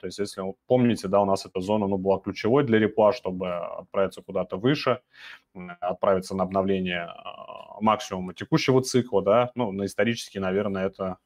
То 0.00 0.06
есть, 0.06 0.18
если 0.18 0.42
помните, 0.66 1.08
да, 1.08 1.20
у 1.20 1.24
нас 1.24 1.46
эта 1.46 1.60
зона 1.60 1.86
ну, 1.86 1.98
была 1.98 2.18
ключевой 2.18 2.64
для 2.64 2.78
репла, 2.78 3.12
чтобы 3.12 3.54
отправиться 3.54 4.22
куда-то 4.22 4.56
выше, 4.56 5.00
отправиться 5.80 6.34
на 6.34 6.44
обновление 6.44 7.02
а, 7.02 7.80
максимума 7.80 8.34
текущего 8.34 8.82
цикла, 8.82 9.22
да, 9.22 9.50
ну, 9.54 9.72
на 9.72 9.86
исторически, 9.86 10.38
наверное, 10.38 10.86
это 10.86 11.18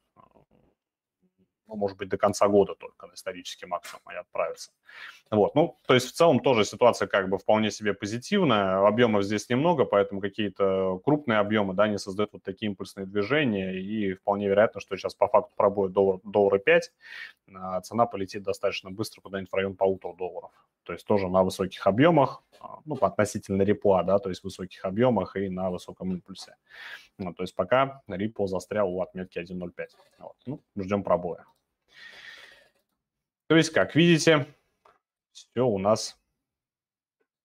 ну, 1.67 1.75
может 1.75 1.97
быть, 1.97 2.09
до 2.09 2.17
конца 2.17 2.47
года 2.47 2.75
только 2.75 3.07
на 3.07 3.13
исторический 3.13 3.65
максимум 3.65 4.01
и 4.11 4.15
отправиться. 4.15 4.71
Вот, 5.31 5.55
ну, 5.55 5.77
то 5.87 5.93
есть 5.95 6.07
в 6.07 6.11
целом 6.13 6.39
тоже 6.39 6.65
ситуация 6.65 7.07
как 7.07 7.29
бы 7.29 7.37
вполне 7.37 7.71
себе 7.71 7.93
позитивная, 7.93 8.85
объемов 8.85 9.23
здесь 9.23 9.49
немного, 9.49 9.85
поэтому 9.85 10.21
какие-то 10.21 10.99
крупные 11.03 11.39
объемы, 11.39 11.73
да, 11.73 11.87
не 11.87 11.97
создают 11.97 12.33
вот 12.33 12.43
такие 12.43 12.69
импульсные 12.69 13.05
движения, 13.05 13.73
и 13.73 14.13
вполне 14.13 14.47
вероятно, 14.47 14.79
что 14.79 14.95
сейчас 14.95 15.15
по 15.15 15.27
факту 15.27 15.51
пробует 15.55 15.93
доллар, 15.93 16.19
доллара 16.23 16.59
5, 16.59 16.91
а 17.55 17.81
цена 17.81 18.05
полетит 18.05 18.43
достаточно 18.43 18.91
быстро 18.91 19.21
куда-нибудь 19.21 19.51
в 19.51 19.55
район 19.55 19.75
полутора 19.75 20.13
долларов. 20.13 20.51
То 20.83 20.93
есть 20.93 21.05
тоже 21.05 21.27
на 21.27 21.43
высоких 21.43 21.87
объемах, 21.87 22.43
а, 22.59 22.79
ну, 22.85 22.95
относительно 22.95 23.63
репла, 23.63 24.03
да, 24.03 24.19
то 24.19 24.29
есть 24.29 24.43
высоких 24.43 24.85
объемах 24.85 25.35
и 25.35 25.49
на 25.49 25.71
высоком 25.71 26.11
импульсе. 26.11 26.55
Ну, 27.17 27.33
то 27.33 27.43
есть 27.43 27.55
пока 27.55 28.01
Ripple 28.07 28.47
застрял 28.47 28.89
у 28.89 29.01
отметки 29.01 29.39
1.05. 29.39 29.87
Вот. 30.19 30.35
Ну, 30.45 30.61
ждем 30.77 31.03
пробоя. 31.03 31.45
То 33.47 33.55
есть, 33.55 33.71
как 33.71 33.95
видите, 33.95 34.47
все 35.31 35.61
у 35.61 35.77
нас 35.77 36.17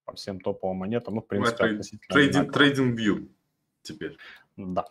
по 0.05 0.15
всем 0.15 0.41
топовым 0.41 0.79
монетам, 0.79 1.15
ну, 1.15 1.21
в 1.21 1.27
принципе, 1.27 1.65
ну, 1.65 1.71
относительно 1.73 2.09
трейдинг, 2.09 2.53
трейдинг 2.53 2.99
view 2.99 3.29
теперь. 3.83 4.17
Да. 4.57 4.87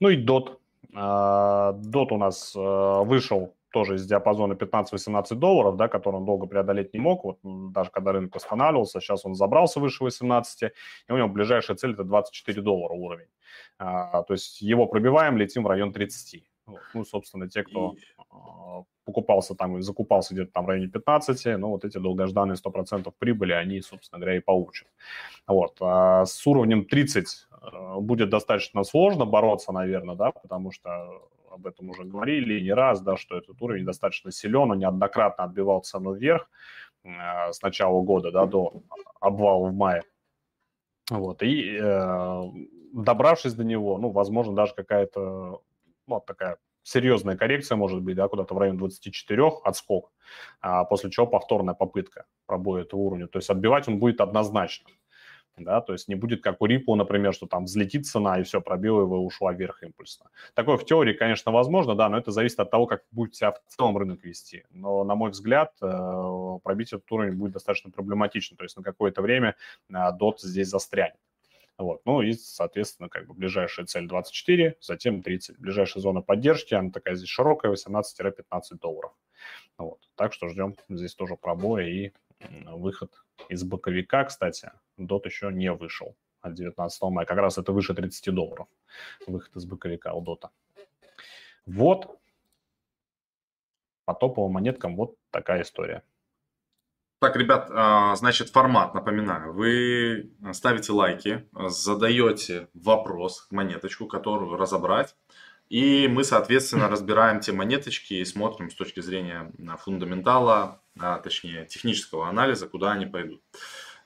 Ну 0.00 0.08
и 0.10 0.22
DOT. 0.22 0.58
А, 0.94 1.72
DOT 1.72 2.08
у 2.10 2.18
нас 2.18 2.54
а, 2.56 3.02
вышел 3.04 3.54
тоже 3.72 3.96
из 3.96 4.06
диапазона 4.06 4.54
15-18 4.54 5.34
долларов, 5.34 5.76
да, 5.76 5.88
который 5.88 6.16
он 6.16 6.24
долго 6.24 6.46
преодолеть 6.46 6.94
не 6.94 7.00
мог, 7.00 7.24
вот 7.24 7.38
даже 7.42 7.90
когда 7.90 8.12
рынок 8.12 8.34
восстанавливался, 8.34 9.00
сейчас 9.00 9.26
он 9.26 9.34
забрался 9.34 9.78
выше 9.78 10.04
18, 10.04 10.72
и 11.08 11.12
у 11.12 11.16
него 11.16 11.28
ближайшая 11.28 11.76
цель 11.76 11.92
это 11.92 12.04
24 12.04 12.62
доллара 12.62 12.94
уровень. 12.94 13.28
А, 13.78 14.22
то 14.22 14.34
есть 14.34 14.60
его 14.60 14.86
пробиваем, 14.86 15.36
летим 15.36 15.64
в 15.64 15.66
район 15.66 15.92
30. 15.92 16.44
Вот. 16.66 16.80
Ну, 16.94 17.04
собственно, 17.04 17.48
те, 17.48 17.62
кто 17.62 17.94
и... 17.94 18.00
Покупался 19.08 19.54
там 19.54 19.78
и 19.78 19.80
закупался 19.80 20.34
где-то 20.34 20.52
там 20.52 20.66
в 20.66 20.68
районе 20.68 20.88
15, 20.88 21.58
ну, 21.58 21.70
вот 21.70 21.86
эти 21.86 21.96
долгожданные 21.96 22.56
100% 22.56 23.10
прибыли, 23.18 23.52
они, 23.52 23.80
собственно 23.80 24.20
говоря, 24.20 24.36
и 24.36 24.40
получат. 24.40 24.86
Вот. 25.46 25.78
А 25.80 26.26
с 26.26 26.46
уровнем 26.46 26.84
30 26.84 27.48
а, 27.50 28.00
будет 28.00 28.28
достаточно 28.28 28.84
сложно 28.84 29.24
бороться, 29.24 29.72
наверное, 29.72 30.14
да, 30.14 30.30
потому 30.30 30.72
что 30.72 31.22
об 31.50 31.66
этом 31.66 31.88
уже 31.88 32.04
говорили 32.04 32.60
не 32.60 32.74
раз, 32.74 33.00
да, 33.00 33.16
что 33.16 33.38
этот 33.38 33.62
уровень 33.62 33.86
достаточно 33.86 34.30
силен, 34.30 34.72
он 34.72 34.78
неоднократно 34.78 35.44
отбивал 35.44 35.80
цену 35.80 36.12
вверх 36.12 36.50
э, 37.04 37.08
с 37.50 37.62
начала 37.62 38.02
года, 38.02 38.30
да, 38.30 38.44
до 38.44 38.82
обвала 39.20 39.70
в 39.70 39.74
мае. 39.74 40.02
Вот, 41.10 41.42
и 41.42 41.78
э, 41.80 42.42
добравшись 42.92 43.54
до 43.54 43.64
него, 43.64 43.96
ну, 43.96 44.10
возможно, 44.10 44.54
даже 44.54 44.74
какая-то, 44.74 45.62
ну, 46.06 46.20
такая 46.20 46.58
серьезная 46.88 47.36
коррекция 47.36 47.76
может 47.76 48.02
быть, 48.02 48.16
да, 48.16 48.28
куда-то 48.28 48.54
в 48.54 48.58
районе 48.58 48.78
24 48.78 49.42
отскок, 49.64 50.12
а 50.60 50.84
после 50.84 51.10
чего 51.10 51.26
повторная 51.26 51.74
попытка 51.74 52.26
пробоя 52.46 52.82
этого 52.82 53.00
уровня. 53.00 53.26
То 53.26 53.38
есть 53.38 53.50
отбивать 53.50 53.88
он 53.88 53.98
будет 53.98 54.20
однозначно 54.20 54.88
да, 55.64 55.80
то 55.80 55.92
есть 55.92 56.08
не 56.08 56.14
будет 56.14 56.42
как 56.42 56.60
у 56.60 56.66
Ripple, 56.66 56.94
например, 56.94 57.32
что 57.32 57.46
там 57.46 57.64
взлетит 57.64 58.06
цена 58.06 58.38
и 58.38 58.42
все, 58.42 58.60
пробила 58.60 59.02
его 59.02 59.16
и 59.16 59.20
ушла 59.20 59.52
вверх 59.52 59.82
импульсно. 59.82 60.30
Такое 60.54 60.76
в 60.76 60.84
теории, 60.84 61.12
конечно, 61.12 61.52
возможно, 61.52 61.94
да, 61.94 62.08
но 62.08 62.18
это 62.18 62.30
зависит 62.30 62.60
от 62.60 62.70
того, 62.70 62.86
как 62.86 63.02
будет 63.10 63.34
себя 63.34 63.52
в 63.52 63.60
целом 63.66 63.96
рынок 63.96 64.24
вести. 64.24 64.64
Но, 64.70 65.04
на 65.04 65.14
мой 65.14 65.30
взгляд, 65.30 65.72
э, 65.82 66.58
пробить 66.62 66.92
этот 66.92 67.10
уровень 67.10 67.34
будет 67.34 67.52
достаточно 67.52 67.90
проблематично, 67.90 68.56
то 68.56 68.64
есть 68.64 68.76
на 68.76 68.82
какое-то 68.82 69.22
время 69.22 69.56
DOT 69.90 70.34
э, 70.44 70.48
здесь 70.48 70.68
застрянет. 70.68 71.16
Вот. 71.78 72.02
Ну 72.04 72.22
и, 72.22 72.32
соответственно, 72.32 73.08
как 73.08 73.26
бы 73.26 73.34
ближайшая 73.34 73.86
цель 73.86 74.08
24, 74.08 74.76
затем 74.80 75.22
30. 75.22 75.58
Ближайшая 75.58 76.02
зона 76.02 76.20
поддержки, 76.20 76.74
она 76.74 76.90
такая 76.90 77.14
здесь 77.14 77.28
широкая, 77.28 77.72
18-15 77.72 78.78
долларов. 78.80 79.12
Вот. 79.78 80.00
Так 80.16 80.32
что 80.32 80.48
ждем 80.48 80.76
здесь 80.88 81.14
тоже 81.14 81.36
пробоя 81.36 81.86
и 81.86 82.12
выход 82.66 83.12
из 83.48 83.62
боковика, 83.62 84.24
кстати, 84.24 84.72
DOT 84.98 85.22
еще 85.24 85.52
не 85.52 85.72
вышел 85.72 86.16
от 86.40 86.54
19 86.54 87.02
мая. 87.02 87.26
Как 87.26 87.38
раз 87.38 87.58
это 87.58 87.72
выше 87.72 87.94
30 87.94 88.34
долларов. 88.34 88.68
Выход 89.26 89.54
из 89.56 89.64
боковика 89.64 90.14
у 90.14 90.24
DOT. 90.24 90.48
Вот. 91.66 92.18
По 94.04 94.14
топовым 94.14 94.52
монеткам 94.52 94.96
вот 94.96 95.16
такая 95.30 95.62
история. 95.62 96.02
Так, 97.20 97.36
ребят, 97.36 97.68
а, 97.72 98.14
значит, 98.14 98.50
формат, 98.50 98.94
напоминаю. 98.94 99.52
Вы 99.52 100.30
ставите 100.52 100.92
лайки, 100.92 101.48
задаете 101.52 102.68
вопрос, 102.74 103.48
монеточку, 103.50 104.06
которую 104.06 104.56
разобрать. 104.56 105.16
И 105.68 106.08
мы, 106.08 106.24
соответственно, 106.24 106.88
разбираем 106.88 107.40
те 107.40 107.52
монеточки 107.52 108.14
и 108.14 108.24
смотрим 108.24 108.70
с 108.70 108.74
точки 108.74 109.00
зрения 109.00 109.52
фундаментала, 109.78 110.80
а, 110.98 111.18
точнее 111.18 111.66
технического 111.66 112.28
анализа, 112.28 112.68
куда 112.68 112.92
они 112.92 113.06
пойдут. 113.06 113.42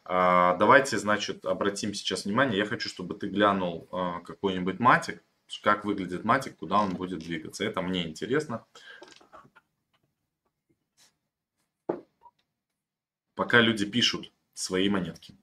А, 0.05 0.57
давайте, 0.57 0.99
значит, 0.99 1.45
обратим 1.45 1.95
сейчас 1.95 2.25
внимание. 2.25 2.59
Я 2.59 2.67
хочу, 2.67 2.89
чтобы 2.89 3.15
ты 3.15 3.29
глянул 3.29 3.89
а, 3.93 4.21
какой-нибудь 4.21 4.81
матик, 4.81 5.23
как 5.63 5.85
выглядит 5.85 6.25
матик, 6.25 6.57
куда 6.57 6.79
он 6.79 6.95
будет 6.95 7.21
двигаться. 7.21 7.65
Это 7.65 7.83
мне 7.83 8.09
интересно. 8.09 8.65
Пока 13.35 13.61
люди 13.61 13.87
пишут 13.87 14.33
свои 14.55 14.89
монетки. 14.89 15.37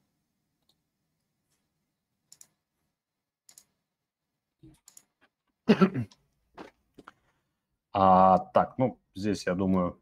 А, 7.91 8.39
так, 8.53 8.77
ну, 8.77 8.99
здесь, 9.15 9.47
я 9.47 9.55
думаю, 9.55 9.99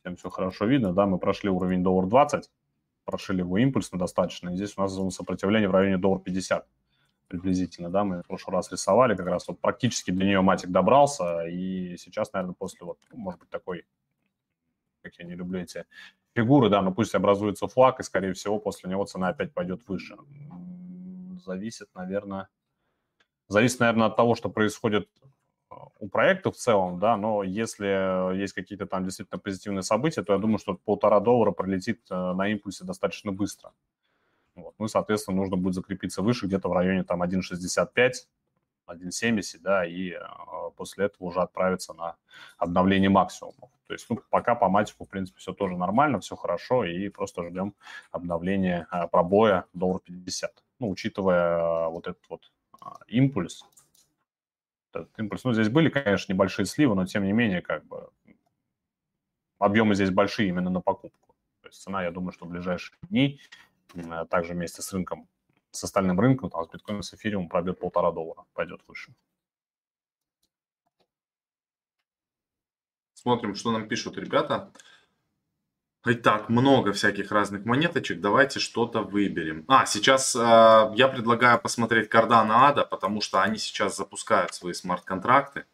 всем 0.00 0.16
все 0.16 0.28
хорошо 0.28 0.66
видно, 0.66 0.92
да, 0.92 1.06
мы 1.06 1.18
прошли 1.18 1.48
уровень 1.48 1.82
доллар 1.82 2.06
20, 2.06 2.50
прошли 3.04 3.38
его 3.38 3.58
импульсно 3.58 3.98
достаточно, 3.98 4.50
и 4.50 4.56
здесь 4.56 4.76
у 4.76 4.80
нас 4.80 4.92
зона 4.92 5.10
сопротивления 5.10 5.68
в 5.68 5.72
районе 5.72 5.98
доллар 5.98 6.20
50 6.20 6.66
приблизительно, 7.28 7.90
да, 7.90 8.04
мы 8.04 8.22
в 8.22 8.26
прошлый 8.26 8.56
раз 8.56 8.72
рисовали, 8.72 9.14
как 9.14 9.26
раз 9.26 9.46
вот 9.48 9.60
практически 9.60 10.10
до 10.10 10.24
нее 10.24 10.40
матик 10.40 10.70
добрался, 10.70 11.46
и 11.46 11.96
сейчас, 11.96 12.32
наверное, 12.32 12.54
после 12.54 12.84
вот, 12.84 12.98
может 13.12 13.40
быть, 13.40 13.50
такой, 13.50 13.84
как 15.02 15.14
я 15.18 15.24
не 15.24 15.34
люблю 15.34 15.60
эти 15.60 15.84
фигуры, 16.34 16.68
да, 16.68 16.82
но 16.82 16.92
пусть 16.92 17.14
образуется 17.14 17.66
флаг, 17.68 18.00
и, 18.00 18.02
скорее 18.02 18.32
всего, 18.32 18.58
после 18.58 18.90
него 18.90 19.04
цена 19.04 19.28
опять 19.28 19.52
пойдет 19.52 19.86
выше. 19.88 20.16
Зависит, 21.44 21.88
наверное, 21.94 22.48
зависит, 23.48 23.80
наверное, 23.80 24.08
от 24.08 24.16
того, 24.16 24.34
что 24.34 24.48
происходит 24.48 25.08
у 25.98 26.08
проекта 26.08 26.50
в 26.50 26.56
целом, 26.56 26.98
да, 26.98 27.16
но 27.16 27.42
если 27.42 28.36
есть 28.38 28.52
какие-то 28.52 28.86
там 28.86 29.04
действительно 29.04 29.38
позитивные 29.38 29.82
события, 29.82 30.22
то 30.22 30.32
я 30.32 30.38
думаю, 30.38 30.58
что 30.58 30.74
полтора 30.74 31.20
доллара 31.20 31.50
пролетит 31.50 32.00
э, 32.10 32.32
на 32.32 32.48
импульсе 32.48 32.84
достаточно 32.84 33.32
быстро. 33.32 33.72
Вот. 34.54 34.74
Ну 34.78 34.86
и, 34.86 34.88
соответственно, 34.88 35.36
нужно 35.36 35.56
будет 35.56 35.74
закрепиться 35.74 36.22
выше, 36.22 36.46
где-то 36.46 36.68
в 36.68 36.72
районе 36.72 37.04
там 37.04 37.22
1,65, 37.22 38.12
1,70, 38.90 39.58
да, 39.60 39.86
и 39.86 40.12
э, 40.12 40.20
после 40.76 41.06
этого 41.06 41.28
уже 41.28 41.40
отправиться 41.40 41.92
на 41.94 42.16
обновление 42.56 43.10
максимумов. 43.10 43.70
То 43.86 43.92
есть, 43.92 44.06
ну, 44.10 44.20
пока 44.30 44.54
по 44.54 44.68
матику, 44.68 45.04
в 45.04 45.08
принципе, 45.08 45.38
все 45.38 45.52
тоже 45.52 45.76
нормально, 45.76 46.20
все 46.20 46.36
хорошо, 46.36 46.84
и 46.84 47.08
просто 47.08 47.48
ждем 47.48 47.74
обновления 48.10 48.86
э, 48.92 49.08
пробоя 49.08 49.64
доллар 49.72 50.00
50. 50.00 50.62
Ну, 50.78 50.90
учитывая 50.90 51.58
э, 51.58 51.88
вот 51.88 52.06
этот 52.06 52.24
вот 52.28 52.52
импульс, 53.06 53.64
этот 54.92 55.18
импульс. 55.18 55.44
Ну, 55.44 55.52
здесь 55.52 55.68
были, 55.68 55.88
конечно, 55.88 56.32
небольшие 56.32 56.66
сливы, 56.66 56.94
но 56.94 57.06
тем 57.06 57.24
не 57.24 57.32
менее, 57.32 57.62
как 57.62 57.84
бы 57.86 58.08
объемы 59.58 59.94
здесь 59.94 60.10
большие 60.10 60.48
именно 60.48 60.70
на 60.70 60.80
покупку. 60.80 61.34
То 61.62 61.68
есть 61.68 61.82
цена, 61.82 62.04
я 62.04 62.10
думаю, 62.10 62.32
что 62.32 62.46
в 62.46 62.48
ближайшие 62.48 62.96
дни 63.08 63.40
также 64.30 64.52
вместе 64.52 64.82
с 64.82 64.92
рынком, 64.92 65.28
с 65.70 65.84
остальным 65.84 66.18
рынком, 66.20 66.50
там, 66.50 66.64
с 66.64 66.68
биткоином, 66.68 67.02
с 67.02 67.14
эфириум 67.14 67.48
пробьет 67.48 67.78
полтора 67.78 68.12
доллара, 68.12 68.44
пойдет 68.54 68.80
выше. 68.86 69.14
Смотрим, 73.14 73.54
что 73.54 73.72
нам 73.72 73.88
пишут 73.88 74.16
ребята. 74.16 74.72
Итак, 76.06 76.48
много 76.48 76.92
всяких 76.92 77.32
разных 77.32 77.64
монеточек. 77.64 78.20
Давайте 78.20 78.60
что-то 78.60 79.02
выберем. 79.02 79.64
А, 79.66 79.84
сейчас 79.84 80.36
э, 80.36 80.38
я 80.94 81.08
предлагаю 81.08 81.60
посмотреть 81.60 82.08
Cardano 82.08 82.72
ADA, 82.72 82.86
потому 82.88 83.20
что 83.20 83.42
они 83.42 83.58
сейчас 83.58 83.96
запускают 83.96 84.54
свои 84.54 84.72
смарт-контракты. 84.72 85.64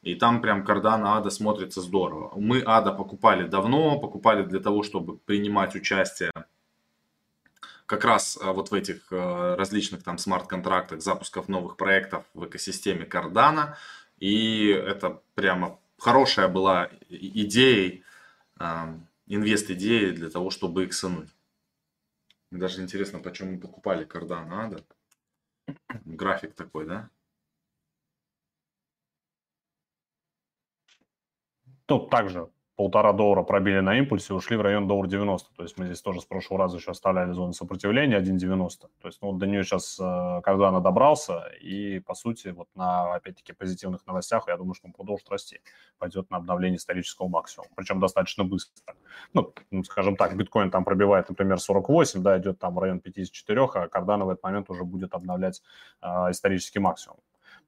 И 0.00 0.14
там 0.14 0.40
прям 0.40 0.64
Cardano 0.64 1.20
ADA 1.20 1.30
смотрится 1.30 1.82
здорово. 1.82 2.32
Мы 2.34 2.60
ADA 2.60 2.96
покупали 2.96 3.46
давно, 3.46 4.00
покупали 4.00 4.42
для 4.42 4.60
того, 4.60 4.82
чтобы 4.82 5.18
принимать 5.18 5.76
участие 5.76 6.32
как 7.86 8.04
раз 8.04 8.36
э, 8.36 8.50
вот 8.52 8.70
в 8.70 8.74
этих 8.74 9.12
э, 9.12 9.54
различных 9.54 10.02
там 10.02 10.18
смарт-контрактах, 10.18 11.00
запусков 11.00 11.48
новых 11.48 11.76
проектов 11.76 12.24
в 12.34 12.44
экосистеме 12.46 13.06
Cardano. 13.06 13.76
И 14.18 14.68
это 14.68 15.22
прямо 15.34 15.78
хорошая 15.98 16.48
была 16.48 16.90
идеей, 17.08 18.02
инвест-идеей 19.26 20.12
для 20.12 20.30
того, 20.30 20.50
чтобы 20.50 20.86
иксануть. 20.86 21.28
Даже 22.50 22.82
интересно, 22.82 23.18
почему 23.18 23.52
мы 23.52 23.60
покупали 23.60 24.06
Cardano, 24.06 24.70
да? 24.70 25.74
График 26.04 26.54
такой, 26.54 26.86
да? 26.86 27.10
Тут 31.86 32.10
также 32.10 32.50
полтора 32.76 33.12
доллара 33.12 33.42
пробили 33.42 33.80
на 33.80 33.98
импульсе, 33.98 34.34
ушли 34.34 34.56
в 34.56 34.60
район 34.60 34.86
доллар 34.86 35.08
90. 35.08 35.50
То 35.56 35.62
есть 35.62 35.78
мы 35.78 35.86
здесь 35.86 36.02
тоже 36.02 36.20
с 36.20 36.24
прошлого 36.26 36.60
раза 36.60 36.76
еще 36.76 36.90
оставляли 36.90 37.32
зону 37.32 37.52
сопротивления 37.54 38.18
1.90. 38.20 38.68
То 39.00 39.08
есть 39.08 39.18
ну, 39.22 39.32
до 39.32 39.46
нее 39.46 39.64
сейчас 39.64 39.98
э, 39.98 40.40
когда 40.44 40.68
она 40.68 40.80
добрался, 40.80 41.48
и 41.60 42.00
по 42.00 42.14
сути 42.14 42.48
вот 42.48 42.68
на, 42.74 43.14
опять-таки, 43.14 43.52
позитивных 43.54 44.06
новостях, 44.06 44.44
я 44.48 44.56
думаю, 44.56 44.74
что 44.74 44.86
он 44.88 44.92
продолжит 44.92 45.28
расти. 45.30 45.60
Пойдет 45.98 46.30
на 46.30 46.36
обновление 46.36 46.76
исторического 46.76 47.28
максимума, 47.28 47.70
причем 47.74 47.98
достаточно 47.98 48.44
быстро. 48.44 48.94
Ну, 49.32 49.52
скажем 49.84 50.16
так, 50.16 50.36
биткоин 50.36 50.70
там 50.70 50.84
пробивает, 50.84 51.28
например, 51.30 51.58
48, 51.58 52.22
да, 52.22 52.38
идет 52.38 52.58
там 52.58 52.74
в 52.74 52.78
район 52.78 53.00
54, 53.00 53.60
а 53.74 53.86
Cardano 53.86 54.24
в 54.24 54.28
этот 54.28 54.42
момент 54.42 54.68
уже 54.68 54.84
будет 54.84 55.14
обновлять 55.14 55.62
э, 56.02 56.06
исторический 56.30 56.78
максимум. 56.78 57.18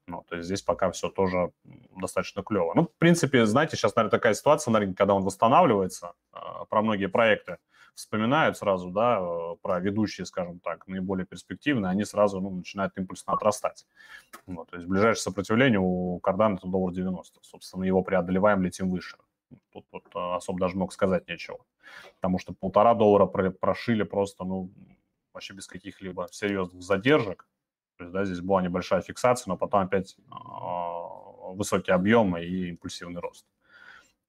Ну, 0.08 0.24
то 0.26 0.36
есть 0.36 0.46
здесь 0.46 0.62
пока 0.62 0.90
все 0.90 1.10
тоже 1.10 1.52
достаточно 2.00 2.42
клево. 2.42 2.72
Ну, 2.74 2.82
в 2.84 2.98
принципе, 2.98 3.44
знаете, 3.46 3.76
сейчас, 3.76 3.94
наверное, 3.94 4.18
такая 4.18 4.34
ситуация 4.34 4.72
на 4.72 4.78
рынке, 4.78 4.96
когда 4.96 5.14
он 5.14 5.22
восстанавливается, 5.22 6.12
а, 6.32 6.64
про 6.64 6.82
многие 6.82 7.08
проекты 7.08 7.58
вспоминают 7.94 8.56
сразу, 8.56 8.90
да, 8.90 9.18
э, 9.20 9.56
про 9.60 9.80
ведущие, 9.80 10.24
скажем 10.24 10.60
так, 10.60 10.86
наиболее 10.86 11.26
перспективные, 11.26 11.90
они 11.90 12.04
сразу 12.04 12.40
ну, 12.40 12.50
начинают 12.50 12.96
импульсно 12.96 13.32
отрастать. 13.32 13.86
Вот, 14.46 14.70
то 14.70 14.76
есть 14.76 14.88
ближайшее 14.88 15.22
сопротивление 15.22 15.80
у 15.82 16.20
Cardano 16.20 16.56
это 16.56 16.68
доллар 16.68 16.92
90. 16.94 17.40
Собственно, 17.42 17.84
его 17.84 18.02
преодолеваем, 18.02 18.62
летим 18.62 18.88
выше. 18.88 19.18
Тут 19.72 19.84
вот 19.92 20.04
э, 20.14 20.36
особо 20.36 20.60
даже 20.60 20.76
мог 20.76 20.92
сказать 20.92 21.28
нечего. 21.28 21.58
Потому 22.14 22.38
что 22.38 22.54
полтора 22.54 22.94
доллара 22.94 23.26
прошили 23.26 24.04
просто, 24.04 24.44
ну, 24.44 24.70
вообще 25.32 25.54
без 25.54 25.66
каких-либо 25.66 26.28
серьезных 26.30 26.82
задержек. 26.82 27.46
То 27.98 28.04
есть, 28.04 28.12
да, 28.12 28.24
здесь 28.24 28.40
была 28.40 28.62
небольшая 28.62 29.02
фиксация, 29.02 29.50
но 29.50 29.56
потом 29.56 29.80
опять 29.80 30.16
э, 30.16 31.54
высокие 31.54 31.94
объемы 31.94 32.44
и 32.44 32.68
импульсивный 32.70 33.20
рост. 33.20 33.44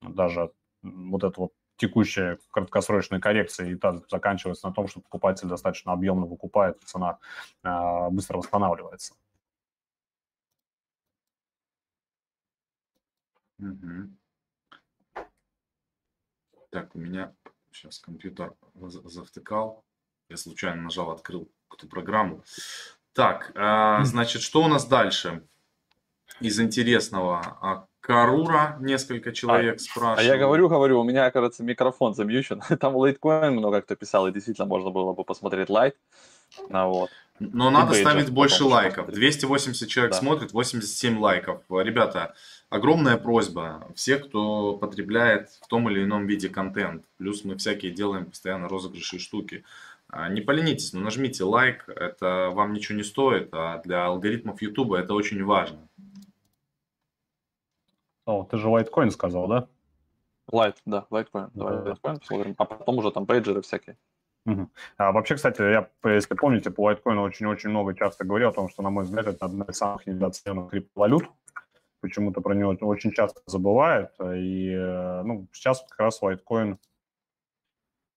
Даже 0.02 0.52
вот 0.82 1.24
эта 1.24 1.40
вот 1.40 1.54
текущая 1.78 2.40
краткосрочная 2.50 3.20
коррекция 3.20 3.70
и 3.70 3.76
та 3.76 4.02
заканчивается 4.10 4.68
на 4.68 4.74
том, 4.74 4.88
что 4.88 5.02
покупатель 5.02 5.48
достаточно 5.48 5.94
объемно 5.94 6.26
выкупает, 6.26 6.82
цена 6.84 7.20
э, 7.64 8.10
быстро 8.10 8.38
восстанавливается. 8.38 9.14
Угу. 13.60 14.10
Так, 16.72 16.96
у 16.96 17.00
меня 17.00 17.36
сейчас 17.72 18.00
компьютер 18.00 18.56
завтыкал. 18.74 19.84
Я 20.28 20.38
случайно 20.38 20.82
нажал, 20.82 21.12
открыл 21.12 21.52
эту 21.72 21.88
программу. 21.88 22.44
Так, 23.20 23.52
э, 23.54 24.06
значит, 24.06 24.42
что 24.42 24.64
у 24.64 24.70
нас 24.70 24.86
дальше 24.86 25.44
из 26.40 26.58
интересного? 26.58 27.42
А, 27.62 27.86
Карура 28.00 28.78
несколько 28.80 29.34
человек 29.34 29.76
а, 29.76 29.80
спрашивают. 29.80 30.20
А 30.20 30.24
я 30.24 30.38
говорю, 30.38 30.70
говорю, 30.70 31.02
у 31.02 31.04
меня, 31.04 31.30
кажется, 31.30 31.62
микрофон 31.62 32.14
замьючен. 32.14 32.62
Там 32.80 32.96
лайткоин 32.96 33.52
много 33.52 33.82
кто 33.82 33.98
писал, 33.98 34.28
и 34.28 34.32
действительно 34.32 34.68
можно 34.68 34.90
было 34.90 35.12
бы 35.12 35.26
посмотреть 35.26 35.70
лайт. 35.70 35.98
Ну, 36.70 36.90
вот. 36.90 37.10
Но 37.40 37.70
и 37.70 37.74
надо 37.74 37.94
ставить 37.94 38.30
больше 38.30 38.64
лайков. 38.64 39.12
280 39.12 39.90
человек 39.90 40.14
да. 40.14 40.18
смотрит, 40.18 40.54
87 40.54 41.20
лайков. 41.20 41.62
Ребята, 41.70 42.36
огромная 42.70 43.18
просьба. 43.18 43.86
Всех, 43.96 44.28
кто 44.28 44.78
потребляет 44.78 45.50
в 45.62 45.68
том 45.68 45.90
или 45.90 46.04
ином 46.04 46.26
виде 46.26 46.48
контент. 46.48 47.04
Плюс 47.18 47.44
мы 47.44 47.58
всякие 47.58 47.92
делаем 47.92 48.26
постоянно 48.28 48.70
розыгрыши 48.70 49.18
и 49.18 49.20
штуки. 49.20 49.66
А, 50.12 50.28
не 50.28 50.42
поленитесь, 50.42 50.94
но 50.94 51.02
нажмите 51.02 51.44
лайк, 51.44 51.88
это 51.88 52.50
вам 52.52 52.74
ничего 52.74 52.98
не 52.98 53.04
стоит, 53.04 53.50
а 53.54 53.80
для 53.84 54.06
алгоритмов 54.06 54.62
YouTube 54.62 54.94
это 54.94 55.14
очень 55.14 55.44
важно. 55.44 55.88
О, 58.26 58.44
ты 58.44 58.58
же 58.58 58.68
Litecoin 58.70 59.12
сказал, 59.12 59.48
да? 59.48 59.68
Лайт, 60.52 60.82
да, 60.86 61.06
Litecoin. 61.12 61.52
Давай 61.54 61.78
Litecoin 61.78 62.18
посмотрим, 62.20 62.56
а 62.58 62.66
потом 62.66 62.98
уже 62.98 63.12
там 63.12 63.28
пейджеры 63.28 63.62
всякие. 63.62 63.98
Угу. 64.48 64.70
А 64.98 65.12
вообще, 65.12 65.36
кстати, 65.36 65.62
я, 65.62 65.90
если 66.04 66.34
помните, 66.34 66.72
по 66.72 66.86
Litecoin 66.86 67.18
у 67.18 67.22
очень-очень 67.22 67.70
много 67.70 67.94
часто 67.94 68.26
говорил 68.26 68.50
о 68.50 68.54
том, 68.54 68.68
что, 68.70 68.82
на 68.82 68.90
мой 68.90 69.04
взгляд, 69.04 69.28
это 69.28 69.46
одна 69.46 69.66
из 69.66 69.78
самых 69.78 70.08
недооцененных 70.08 70.72
криптовалют. 70.72 71.30
Почему-то 72.02 72.42
про 72.42 72.56
него 72.56 72.76
очень 72.82 73.12
часто 73.12 73.42
забывают. 73.46 74.12
И 74.22 74.72
э, 74.72 75.22
ну, 75.24 75.48
сейчас 75.52 75.86
как 75.88 76.00
раз 76.00 76.22
лайткоин 76.22 76.80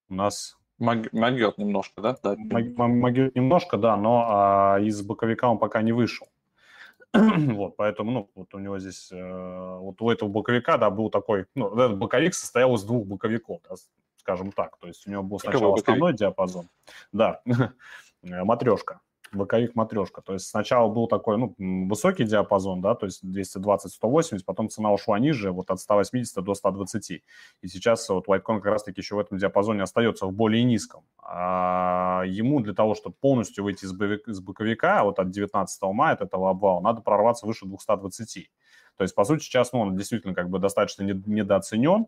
у 0.09 0.15
нас 0.15 0.57
Могет 0.83 1.59
немножко, 1.59 2.03
да? 2.03 2.17
да. 2.23 2.37
Могет 2.37 3.37
немножко, 3.37 3.77
да, 3.77 3.97
но 3.97 4.25
а, 4.27 4.81
из 4.81 5.01
боковика 5.03 5.49
он 5.49 5.59
пока 5.59 5.81
не 5.81 5.93
вышел. 5.93 6.27
вот, 7.13 7.77
поэтому, 7.77 8.11
ну, 8.11 8.31
вот 8.35 8.55
у 8.55 8.59
него 8.59 8.79
здесь, 8.79 9.13
э, 9.13 9.77
вот 9.79 10.01
у 10.01 10.11
этого 10.11 10.29
боковика, 10.29 10.79
да, 10.79 10.91
был 10.91 11.11
такой, 11.11 11.47
ну, 11.55 11.69
этот 11.69 11.99
боковик 11.99 12.35
состоял 12.35 12.75
из 12.75 12.83
двух 12.85 13.07
боковиков, 13.07 13.61
да, 13.69 13.77
скажем 14.17 14.51
так. 14.51 14.77
То 14.79 14.89
есть 14.89 15.07
у 15.07 15.11
него 15.11 15.23
был 15.23 15.39
сначала 15.39 15.75
основной 15.75 16.15
диапазон, 16.15 16.69
да, 17.13 17.43
матрешка, 18.23 19.01
боковик 19.35 19.75
матрешка. 19.75 20.23
То 20.23 20.35
есть 20.35 20.47
сначала 20.47 20.89
был 20.89 21.07
такой, 21.07 21.39
ну, 21.39 21.55
высокий 21.59 22.25
диапазон, 22.25 22.81
да, 22.81 22.95
то 22.95 23.07
есть 23.07 23.25
220-180, 23.25 24.41
потом 24.45 24.69
цена 24.69 24.93
ушла 24.93 25.19
ниже, 25.19 25.51
вот 25.51 25.71
от 25.71 25.81
180 25.81 26.43
до 26.45 26.55
120. 26.55 27.11
И 27.11 27.69
сейчас 27.69 28.09
вот 28.09 28.29
Litecoin 28.29 28.61
как 28.61 28.67
раз-таки 28.67 29.01
еще 29.01 29.17
в 29.17 29.19
этом 29.19 29.39
диапазоне 29.39 29.83
остается 29.83 30.27
в 30.27 30.33
более 30.33 30.65
низком. 30.65 31.05
А 31.23 32.23
ему 32.27 32.61
для 32.61 32.75
того, 32.75 32.95
чтобы 32.95 33.17
полностью 33.21 33.65
выйти 33.65 33.85
из 33.85 34.41
боковика, 34.41 35.05
вот 35.05 35.19
от 35.19 35.31
19 35.31 35.83
мая, 35.93 36.15
от 36.15 36.21
этого 36.23 36.51
обвала, 36.51 36.81
надо 36.81 37.01
прорваться 37.03 37.47
выше 37.47 37.67
220. 37.67 38.51
То 38.97 39.05
есть, 39.05 39.15
по 39.15 39.25
сути, 39.25 39.43
сейчас 39.43 39.73
ну, 39.73 39.81
он 39.81 39.97
действительно 39.97 40.35
как 40.35 40.51
бы 40.51 40.59
достаточно 40.59 41.03
недооценен, 41.03 42.07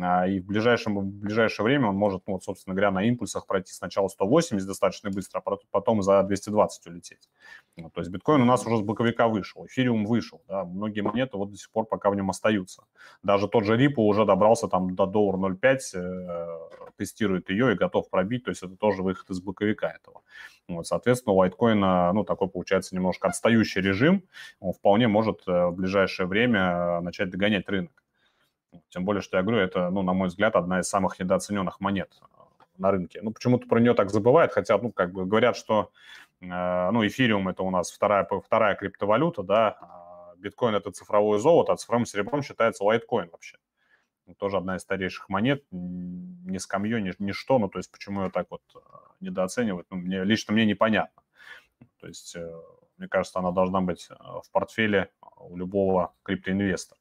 а, 0.00 0.26
и 0.28 0.40
в, 0.40 0.46
ближайшем, 0.46 0.98
в 0.98 1.04
ближайшее 1.04 1.64
время 1.64 1.88
он 1.88 1.96
может, 1.96 2.22
ну, 2.26 2.34
вот, 2.34 2.44
собственно 2.44 2.74
говоря, 2.74 2.90
на 2.90 3.02
импульсах 3.04 3.46
пройти 3.46 3.72
сначала 3.72 4.08
180 4.08 4.66
достаточно 4.66 5.10
быстро, 5.10 5.42
а 5.44 5.56
потом 5.70 6.02
за 6.02 6.22
220 6.22 6.86
улететь. 6.86 7.28
Ну, 7.76 7.90
то 7.90 8.00
есть 8.00 8.10
биткоин 8.10 8.42
у 8.42 8.44
нас 8.44 8.66
уже 8.66 8.76
с 8.76 8.80
боковика 8.80 9.28
вышел, 9.28 9.66
эфириум 9.66 10.06
вышел, 10.06 10.42
да, 10.48 10.64
многие 10.64 11.00
монеты 11.00 11.36
вот 11.36 11.50
до 11.50 11.56
сих 11.56 11.70
пор 11.70 11.86
пока 11.86 12.10
в 12.10 12.14
нем 12.14 12.30
остаются. 12.30 12.84
Даже 13.22 13.48
тот 13.48 13.64
же 13.64 13.76
Ripple 13.76 14.02
уже 14.02 14.24
добрался 14.24 14.68
там 14.68 14.94
до 14.94 15.06
доллара 15.06 15.36
0,5, 15.36 15.78
э, 15.94 16.90
тестирует 16.96 17.50
ее 17.50 17.72
и 17.72 17.76
готов 17.76 18.10
пробить, 18.10 18.44
то 18.44 18.50
есть 18.50 18.62
это 18.62 18.76
тоже 18.76 19.02
выход 19.02 19.30
из 19.30 19.40
боковика 19.40 19.88
этого. 19.88 20.22
Вот, 20.76 20.86
соответственно, 20.86 21.34
у 21.34 21.38
лайткоина, 21.38 22.12
ну, 22.12 22.24
такой 22.24 22.48
получается 22.48 22.94
немножко 22.94 23.28
отстающий 23.28 23.80
режим, 23.80 24.22
он 24.60 24.72
вполне 24.72 25.08
может 25.08 25.42
э, 25.46 25.66
в 25.66 25.74
ближайшее 25.74 26.26
время 26.26 26.60
э, 26.60 27.00
начать 27.00 27.30
догонять 27.30 27.68
рынок. 27.68 28.02
Тем 28.88 29.04
более, 29.04 29.20
что 29.20 29.36
я 29.36 29.42
говорю, 29.42 29.60
это, 29.60 29.90
ну, 29.90 30.02
на 30.02 30.12
мой 30.12 30.28
взгляд, 30.28 30.56
одна 30.56 30.80
из 30.80 30.88
самых 30.88 31.18
недооцененных 31.18 31.80
монет 31.80 32.12
э, 32.20 32.26
на 32.78 32.90
рынке. 32.90 33.20
Ну, 33.22 33.32
почему-то 33.32 33.66
про 33.66 33.80
нее 33.80 33.94
так 33.94 34.10
забывают, 34.10 34.52
хотя, 34.52 34.78
ну, 34.78 34.92
как 34.92 35.12
бы 35.12 35.26
говорят, 35.26 35.56
что, 35.56 35.90
э, 36.40 36.90
ну, 36.90 37.06
эфириум 37.06 37.48
это 37.48 37.62
у 37.62 37.70
нас 37.70 37.90
вторая, 37.90 38.26
вторая 38.44 38.74
криптовалюта, 38.74 39.42
да, 39.42 39.76
а 39.80 40.34
биткоин 40.36 40.74
это 40.74 40.90
цифровое 40.90 41.38
золото, 41.38 41.72
а 41.72 41.76
цифровым 41.76 42.06
серебром 42.06 42.42
считается 42.42 42.84
лайткоин 42.84 43.28
вообще. 43.30 43.56
Тоже 44.38 44.56
одна 44.56 44.76
из 44.76 44.82
старейших 44.82 45.28
монет, 45.28 45.64
ни 45.70 46.58
скамье, 46.58 47.00
ни, 47.00 47.12
ни 47.18 47.32
что, 47.32 47.58
ну, 47.58 47.68
то 47.68 47.78
есть 47.78 47.90
почему 47.90 48.24
ее 48.24 48.30
так 48.30 48.46
вот 48.50 48.62
недооценивают, 49.20 49.86
ну, 49.90 49.96
мне, 49.96 50.24
лично 50.24 50.52
мне 50.52 50.66
непонятно. 50.66 51.22
То 52.00 52.06
есть, 52.06 52.34
э, 52.36 52.60
мне 52.96 53.08
кажется, 53.08 53.38
она 53.38 53.50
должна 53.50 53.80
быть 53.80 54.08
э, 54.10 54.14
в 54.14 54.50
портфеле 54.50 55.10
у 55.36 55.56
любого 55.56 56.14
криптоинвестора. 56.22 57.00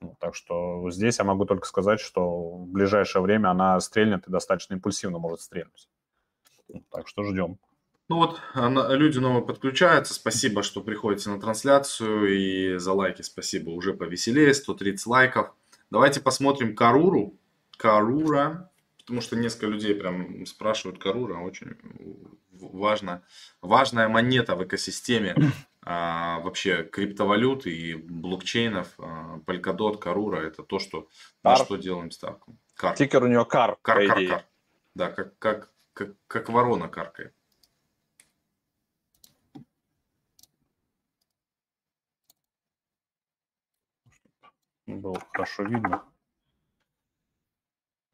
Ну, 0.00 0.16
так 0.20 0.34
что 0.34 0.90
здесь 0.90 1.18
я 1.18 1.24
могу 1.24 1.46
только 1.46 1.66
сказать, 1.66 2.00
что 2.00 2.58
в 2.58 2.68
ближайшее 2.68 3.22
время 3.22 3.48
она 3.50 3.80
стрельнет 3.80 4.26
и 4.26 4.30
достаточно 4.30 4.74
импульсивно 4.74 5.18
может 5.18 5.40
стрельнуть. 5.40 5.88
Ну, 6.68 6.82
так 6.90 7.08
что 7.08 7.24
ждем. 7.24 7.58
Ну 8.08 8.18
вот, 8.18 8.40
люди 8.54 9.18
новые 9.18 9.44
подключаются. 9.44 10.14
Спасибо, 10.14 10.62
что 10.62 10.80
приходите 10.80 11.28
на 11.28 11.40
трансляцию. 11.40 12.28
И 12.28 12.76
за 12.76 12.92
лайки 12.92 13.22
спасибо. 13.22 13.70
Уже 13.70 13.94
повеселее, 13.94 14.54
130 14.54 15.06
лайков. 15.06 15.54
Давайте 15.90 16.20
посмотрим 16.20 16.74
Каруру. 16.74 17.38
Карура. 17.76 18.70
Потому 18.98 19.20
что 19.20 19.36
несколько 19.36 19.66
людей 19.66 19.94
прям 19.94 20.44
спрашивают 20.46 21.00
Карура, 21.00 21.38
очень 21.38 21.76
важно, 22.50 23.22
важная 23.60 24.08
монета 24.08 24.56
в 24.56 24.64
экосистеме 24.64 25.36
а, 25.82 26.40
вообще 26.40 26.82
криптовалют 26.82 27.66
и 27.66 27.94
блокчейнов, 27.94 28.88
а, 28.98 29.38
Polkadot, 29.46 29.98
Карура, 29.98 30.40
это 30.40 30.64
то, 30.64 30.80
что, 30.80 31.08
на 31.44 31.54
что 31.54 31.76
делаем 31.76 32.10
ставку. 32.10 32.58
Кар. 32.74 32.96
Тикер 32.96 33.22
у 33.22 33.28
него 33.28 33.44
кар, 33.44 33.76
кар, 33.80 34.06
кар, 34.06 34.26
кар. 34.26 34.44
Да, 34.96 35.10
как, 35.10 35.38
как, 35.38 35.70
как, 35.92 36.10
как 36.26 36.48
ворона 36.48 36.88
каркает. 36.88 37.32
Было 44.86 45.20
хорошо 45.32 45.64
видно 45.64 46.02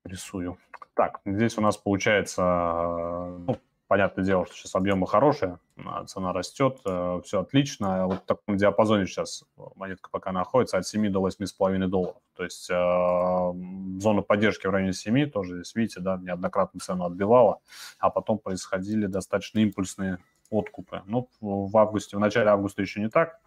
рисую. 0.05 0.59
Так, 0.95 1.21
здесь 1.25 1.57
у 1.59 1.61
нас 1.61 1.77
получается, 1.77 2.43
э, 2.43 3.39
ну, 3.47 3.59
понятное 3.89 4.25
дело, 4.25 4.47
что 4.47 4.55
сейчас 4.55 4.75
объемы 4.75 5.07
хорошие, 5.07 5.59
а 5.77 6.05
цена 6.05 6.33
растет, 6.33 6.81
э, 6.85 7.21
все 7.25 7.41
отлично. 7.41 8.07
Вот 8.07 8.23
в 8.23 8.27
таком 8.27 8.57
диапазоне 8.57 9.07
сейчас 9.07 9.45
монетка 9.77 10.11
пока 10.11 10.33
находится 10.33 10.79
от 10.79 10.87
7 10.87 11.11
до 11.11 11.21
8,5 11.21 11.87
долларов. 11.89 12.21
То 12.37 12.45
есть 12.45 12.69
э, 12.71 12.75
зона 12.75 14.23
поддержки 14.23 14.67
в 14.67 14.71
районе 14.71 14.93
7 14.93 15.31
тоже 15.31 15.57
здесь, 15.57 15.75
видите, 15.75 16.01
да, 16.01 16.19
неоднократно 16.19 16.81
цену 16.81 17.05
отбивала, 17.05 17.61
а 17.99 18.11
потом 18.11 18.39
происходили 18.39 19.07
достаточно 19.07 19.61
импульсные 19.61 20.19
откупы. 20.51 21.03
Ну, 21.07 21.29
в 21.41 21.77
августе, 21.79 22.17
в 22.17 22.21
начале 22.21 22.51
августа 22.51 22.83
еще 22.83 23.01
не 23.01 23.09
так 23.09 23.41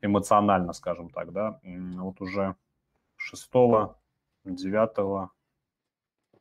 эмоционально, 0.00 0.72
скажем 0.72 1.10
так, 1.10 1.32
да, 1.32 1.60
вот 1.64 2.20
уже 2.20 2.56
6, 3.28 3.50
9, 4.44 5.30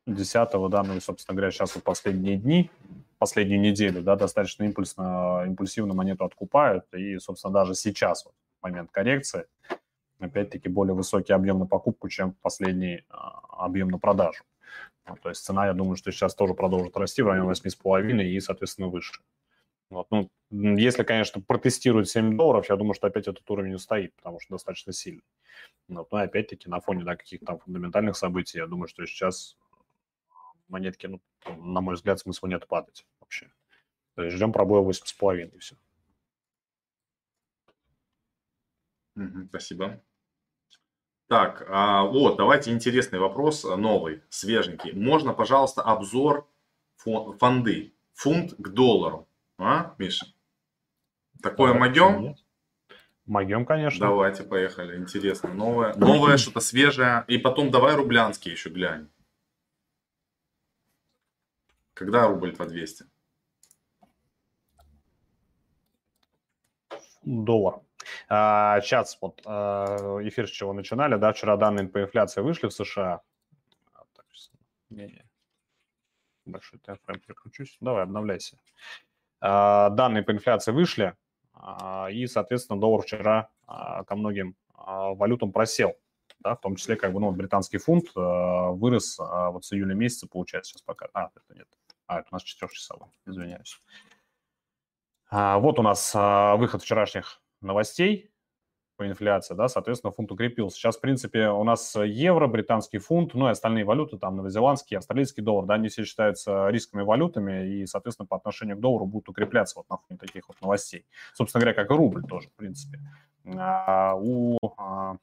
10 0.06 0.69
да, 0.69 0.84
ну 0.84 0.95
и, 0.95 1.00
собственно 1.00 1.36
говоря, 1.36 1.52
сейчас 1.52 1.76
вот 1.76 1.84
последние 1.84 2.38
дни, 2.38 2.71
последнюю 3.17 3.60
неделю, 3.60 4.02
да, 4.02 4.15
достаточно 4.15 4.63
импульсно, 4.63 5.43
импульсивно 5.45 5.93
монету 5.93 6.23
откупают, 6.23 6.86
и, 6.93 7.17
собственно, 7.19 7.54
даже 7.54 7.76
сейчас, 7.76 8.26
вот, 8.26 8.34
момент 8.62 8.89
коррекции, 8.91 9.47
опять-таки, 10.19 10.69
более 10.69 10.93
высокий 10.93 11.34
объем 11.34 11.60
на 11.60 11.65
покупку, 11.65 12.08
чем 12.08 12.34
последний 12.41 13.04
а, 13.10 13.65
объем 13.65 13.89
на 13.89 14.00
продажу. 14.00 14.43
Ну, 15.08 15.17
то 15.21 15.30
есть 15.30 15.43
цена, 15.43 15.67
я 15.67 15.73
думаю, 15.73 15.97
что 15.97 16.12
сейчас 16.12 16.36
тоже 16.36 16.54
продолжит 16.54 16.95
расти 16.97 17.21
в 17.21 17.28
районе 17.28 17.50
8,5 17.50 18.23
и, 18.23 18.39
соответственно, 18.39 18.88
выше. 18.88 19.21
Вот, 19.89 20.08
ну, 20.12 20.30
если, 20.50 21.04
конечно, 21.04 21.41
протестируют 21.41 22.10
7 22.10 22.36
долларов, 22.36 22.69
я 22.69 22.76
думаю, 22.76 22.93
что 22.93 23.08
опять 23.08 23.28
этот 23.28 23.50
уровень 23.50 23.76
устоит, 23.76 24.13
потому 24.15 24.39
что 24.39 24.56
достаточно 24.56 24.91
сильный. 24.91 25.23
Вот, 25.88 26.12
но 26.12 26.17
опять-таки 26.17 26.69
на 26.69 26.82
фоне 26.82 27.04
да, 27.04 27.15
каких-то 27.15 27.45
там 27.45 27.60
фундаментальных 27.60 28.17
событий, 28.17 28.58
я 28.58 28.67
думаю, 28.67 28.88
что 28.88 29.06
сейчас 29.06 29.58
монетки, 30.67 31.08
ну, 31.08 31.21
на 31.45 31.82
мой 31.82 31.95
взгляд, 31.95 32.19
смысла 32.19 32.47
нет 32.47 32.67
падать 32.67 33.06
вообще. 33.19 33.50
То 34.15 34.23
есть 34.23 34.36
ждем 34.36 34.52
пробоя 34.52 34.82
8,5 34.82 35.56
и 35.56 35.60
все. 35.60 35.76
Спасибо. 39.50 40.04
Так, 41.28 41.65
а, 41.69 42.04
вот, 42.04 42.38
давайте 42.38 42.71
интересный 42.71 43.19
вопрос, 43.19 43.65
а, 43.65 43.76
новый, 43.76 44.21
свеженький. 44.30 44.93
Можно, 44.93 45.34
пожалуйста, 45.34 45.82
обзор 45.82 46.47
фонды, 46.95 47.93
фунт 48.13 48.54
к 48.58 48.69
доллару, 48.69 49.28
а, 49.57 49.95
Миша? 49.97 50.27
Такое 51.41 51.73
да, 51.73 51.79
могем? 51.79 52.35
Могем, 53.25 53.65
конечно. 53.65 54.07
Давайте, 54.07 54.43
поехали. 54.43 54.97
Интересно. 54.97 55.53
Новое, 55.53 55.93
новое 55.95 56.37
что-то 56.37 56.59
свежее. 56.59 57.25
И 57.27 57.37
потом 57.37 57.71
давай 57.71 57.95
рублянский 57.95 58.51
еще 58.51 58.69
глянь. 58.69 59.09
Когда 61.93 62.27
рубль 62.27 62.55
по 62.55 62.65
200? 62.65 63.05
Доллар. 67.23 67.81
А, 68.29 68.79
сейчас 68.81 69.17
вот 69.19 69.41
а, 69.45 70.19
эфир 70.23 70.47
с 70.47 70.51
чего 70.51 70.73
начинали, 70.73 71.17
да, 71.17 71.33
вчера 71.33 71.57
данные 71.57 71.87
по 71.87 72.01
инфляции 72.01 72.41
вышли 72.41 72.67
в 72.67 72.73
США. 72.73 73.21
А, 73.93 74.03
так, 74.15 74.25
не, 74.89 75.07
не. 75.07 75.25
Большой 76.45 76.79
таймфрейм 76.79 77.19
переключусь. 77.19 77.77
Давай, 77.81 78.03
обновляйся. 78.03 78.57
А, 79.39 79.89
данные 79.89 80.23
по 80.23 80.32
инфляции 80.32 80.71
вышли, 80.71 81.15
а, 81.54 82.10
и, 82.12 82.28
соответственно, 82.28 82.80
доллар 82.80 83.02
вчера 83.02 83.50
а, 83.65 84.04
ко 84.04 84.15
многим 84.15 84.56
валютам 84.76 85.52
просел 85.52 85.95
да, 86.39 86.56
в 86.56 86.62
том 86.62 86.76
числе 86.76 86.95
как 86.95 87.13
бы, 87.13 87.19
ну, 87.19 87.32
британский 87.32 87.78
фунт 87.78 88.06
э, 88.15 88.19
вырос 88.19 89.19
э, 89.19 89.23
вот 89.52 89.65
с 89.65 89.73
июля 89.73 89.95
месяца, 89.95 90.28
получается, 90.28 90.71
сейчас 90.71 90.82
пока, 90.82 91.08
а, 91.13 91.30
это 91.36 91.56
нет, 91.56 91.67
а, 92.06 92.19
это 92.19 92.28
у 92.32 92.36
нас 92.36 92.43
четырехчасовой, 92.43 93.10
извиняюсь. 93.26 93.80
А, 95.30 95.60
вот 95.60 95.80
у 95.80 95.82
нас 95.82 96.13
выход 96.13 96.84
вчерашних 96.84 97.41
новостей 97.62 98.32
по 98.97 99.07
инфляции, 99.07 99.53
да, 99.53 99.67
соответственно, 99.67 100.12
фунт 100.12 100.31
укрепился. 100.31 100.77
Сейчас, 100.77 100.97
в 100.97 101.01
принципе, 101.01 101.49
у 101.49 101.63
нас 101.63 101.95
евро, 101.95 102.47
британский 102.47 102.97
фунт, 102.97 103.33
ну 103.36 103.47
и 103.47 103.51
остальные 103.51 103.86
валюты, 103.86 104.17
там, 104.17 104.36
новозеландский, 104.36 104.97
австралийский 104.97 105.41
доллар, 105.41 105.65
да, 105.65 105.75
они 105.75 105.88
все 105.88 106.03
считаются 106.03 106.67
рисковыми 106.69 107.05
валютами 107.05 107.67
и, 107.69 107.86
соответственно, 107.86 108.27
по 108.27 108.36
отношению 108.36 108.75
к 108.77 108.79
доллару 108.79 109.05
будут 109.05 109.29
укрепляться 109.29 109.79
вот 109.79 109.89
на 109.89 109.97
фоне 109.97 110.19
таких 110.19 110.47
вот 110.49 110.60
новостей. 110.62 111.05
Собственно 111.33 111.62
говоря, 111.62 111.75
как 111.75 111.91
и 111.91 111.93
рубль 111.93 112.23
тоже, 112.23 112.49
в 112.49 112.53
принципе. 112.53 112.99
А, 113.55 114.15
у 114.15 114.57
а, 114.77 115.17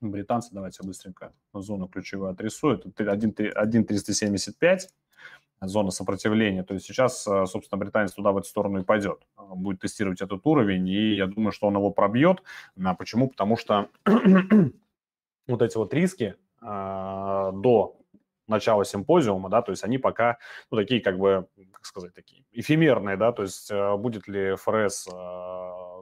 британцы, 0.00 0.50
давайте 0.52 0.82
быстренько 0.82 1.32
зону 1.52 1.88
ключевую 1.88 2.30
отрисую, 2.30 2.78
это 2.78 2.88
1.375, 3.02 4.78
зона 5.60 5.90
сопротивления. 5.90 6.62
То 6.62 6.74
есть 6.74 6.86
сейчас, 6.86 7.26
э, 7.26 7.46
собственно, 7.46 7.78
британец 7.78 8.12
туда 8.12 8.32
в 8.32 8.38
эту 8.38 8.48
сторону 8.48 8.80
и 8.80 8.84
пойдет. 8.84 9.20
Э, 9.36 9.42
будет 9.54 9.80
тестировать 9.80 10.20
этот 10.20 10.46
уровень, 10.46 10.88
и 10.88 11.14
я 11.14 11.26
думаю, 11.26 11.52
что 11.52 11.66
он 11.66 11.76
его 11.76 11.90
пробьет. 11.90 12.42
А 12.82 12.94
почему? 12.94 13.28
Потому 13.28 13.56
что 13.56 13.88
вот 15.46 15.62
эти 15.62 15.76
вот 15.76 15.92
риски 15.94 16.36
э, 16.62 17.50
до 17.54 17.96
начала 18.46 18.84
симпозиума, 18.84 19.50
да, 19.50 19.60
то 19.60 19.72
есть 19.72 19.84
они 19.84 19.98
пока, 19.98 20.38
ну, 20.70 20.78
такие, 20.78 21.02
как 21.02 21.18
бы, 21.18 21.48
как 21.70 21.84
сказать, 21.84 22.14
такие 22.14 22.44
эфемерные, 22.52 23.18
да, 23.18 23.30
то 23.30 23.42
есть 23.42 23.70
будет 23.98 24.26
ли 24.26 24.54
ФРС 24.56 25.06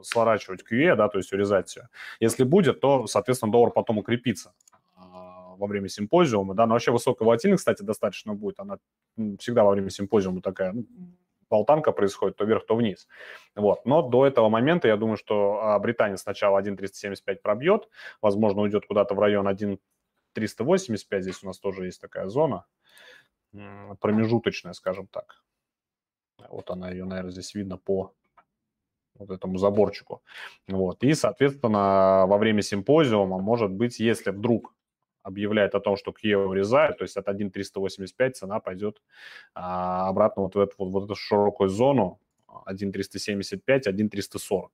сворачивать 0.03 0.63
QE, 0.63 0.95
да, 0.95 1.09
то 1.09 1.17
есть 1.17 1.33
урезать 1.33 1.67
все. 1.67 1.89
Если 2.21 2.45
будет, 2.45 2.79
то, 2.79 3.05
соответственно, 3.05 3.51
доллар 3.51 3.71
потом 3.71 3.97
укрепится 3.97 4.53
во 5.57 5.67
время 5.67 5.89
симпозиума, 5.89 6.53
да, 6.53 6.65
но 6.65 6.73
вообще 6.73 6.91
высокая 6.91 7.25
волатильность, 7.25 7.61
кстати, 7.61 7.83
достаточно 7.83 8.33
будет, 8.33 8.59
она 8.59 8.77
всегда 9.39 9.63
во 9.63 9.71
время 9.71 9.89
симпозиума 9.89 10.41
такая, 10.41 10.73
ну, 10.73 10.85
болтанка 11.49 11.91
происходит 11.91 12.37
то 12.37 12.45
вверх, 12.45 12.65
то 12.65 12.75
вниз. 12.75 13.07
Вот. 13.55 13.85
Но 13.85 14.01
до 14.01 14.25
этого 14.25 14.49
момента 14.49 14.87
я 14.87 14.97
думаю, 14.97 15.17
что 15.17 15.59
а, 15.61 15.79
британец 15.79 16.21
сначала 16.21 16.61
1.375 16.61 17.35
пробьет, 17.41 17.89
возможно, 18.21 18.61
уйдет 18.61 18.85
куда-то 18.85 19.15
в 19.15 19.19
район 19.19 19.47
1.385, 19.47 21.21
здесь 21.21 21.43
у 21.43 21.47
нас 21.47 21.59
тоже 21.59 21.85
есть 21.85 22.01
такая 22.01 22.27
зона, 22.27 22.65
промежуточная, 23.99 24.73
скажем 24.73 25.07
так. 25.07 25.43
Вот 26.49 26.69
она, 26.69 26.91
ее, 26.91 27.05
наверное, 27.05 27.31
здесь 27.31 27.55
видно 27.55 27.77
по 27.77 28.13
вот 29.15 29.31
этому 29.31 29.57
заборчику. 29.57 30.21
Вот. 30.67 31.03
И, 31.03 31.13
соответственно, 31.13 32.25
во 32.27 32.37
время 32.37 32.61
симпозиума, 32.61 33.39
может 33.39 33.71
быть, 33.71 33.99
если 33.99 34.29
вдруг 34.29 34.73
объявляет 35.27 35.75
о 35.75 35.79
том, 35.79 35.97
что 35.97 36.13
Киев 36.13 36.47
урезает, 36.47 36.97
то 36.97 37.03
есть 37.03 37.17
от 37.17 37.27
1.385 37.27 38.31
цена 38.31 38.59
пойдет 38.59 39.01
а, 39.53 40.07
обратно 40.07 40.43
вот 40.43 40.55
в 40.55 40.59
эту, 40.59 40.73
вот, 40.77 40.89
вот 40.91 41.03
эту 41.03 41.15
широкую 41.15 41.69
зону 41.69 42.19
1.375, 42.65 43.61
1.340. 43.87 44.67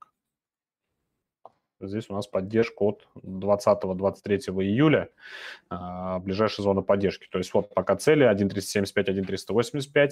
Здесь 1.80 2.08
у 2.08 2.14
нас 2.14 2.28
поддержка 2.28 2.82
от 2.82 3.08
20-23 3.16 4.38
июля, 4.62 5.10
а, 5.68 6.20
ближайшая 6.20 6.64
зона 6.64 6.82
поддержки. 6.82 7.26
То 7.30 7.38
есть 7.38 7.52
вот 7.52 7.74
пока 7.74 7.96
цели 7.96 8.24
1.375, 8.24 9.08
1.385, 9.08 10.10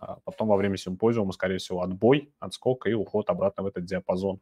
а 0.00 0.18
потом 0.24 0.48
во 0.48 0.56
время 0.56 0.76
симпозиума, 0.76 1.32
скорее 1.32 1.58
всего, 1.58 1.82
отбой, 1.82 2.32
отскок 2.40 2.88
и 2.88 2.94
уход 2.94 3.30
обратно 3.30 3.62
в 3.62 3.66
этот 3.68 3.84
диапазон. 3.84 4.40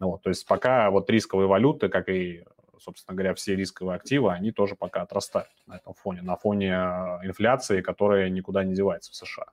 Вот, 0.00 0.22
то 0.22 0.30
есть 0.30 0.46
пока 0.46 0.90
вот 0.90 1.08
рисковые 1.08 1.46
валюты, 1.46 1.88
как 1.88 2.08
и 2.08 2.44
собственно 2.80 3.16
говоря, 3.16 3.34
все 3.34 3.56
рисковые 3.56 3.96
активы, 3.96 4.32
они 4.32 4.52
тоже 4.52 4.76
пока 4.76 5.02
отрастают 5.02 5.48
на 5.66 5.76
этом 5.76 5.94
фоне, 5.94 6.22
на 6.22 6.36
фоне 6.36 6.70
э, 6.70 7.26
инфляции, 7.26 7.80
которая 7.80 8.28
никуда 8.30 8.64
не 8.64 8.74
девается 8.74 9.12
в 9.12 9.14
США. 9.14 9.46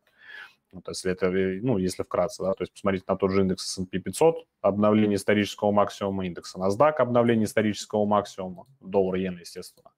Вот, 0.71 0.87
если 0.89 1.11
это, 1.11 1.27
э, 1.27 1.59
ну, 1.61 1.77
если 1.77 2.03
вкратце, 2.03 2.43
да, 2.43 2.53
то 2.53 2.63
есть 2.63 2.73
посмотрите 2.73 3.05
на 3.07 3.15
тот 3.15 3.31
же 3.31 3.41
индекс 3.41 3.77
S&P 3.77 3.99
500, 3.99 4.45
обновление 4.61 5.15
исторического 5.15 5.71
максимума, 5.71 6.25
индекса 6.25 6.59
NASDAQ, 6.59 6.95
обновление 6.97 7.45
исторического 7.45 8.05
максимума, 8.05 8.65
доллар, 8.81 9.17
иена, 9.17 9.39
естественно. 9.39 9.91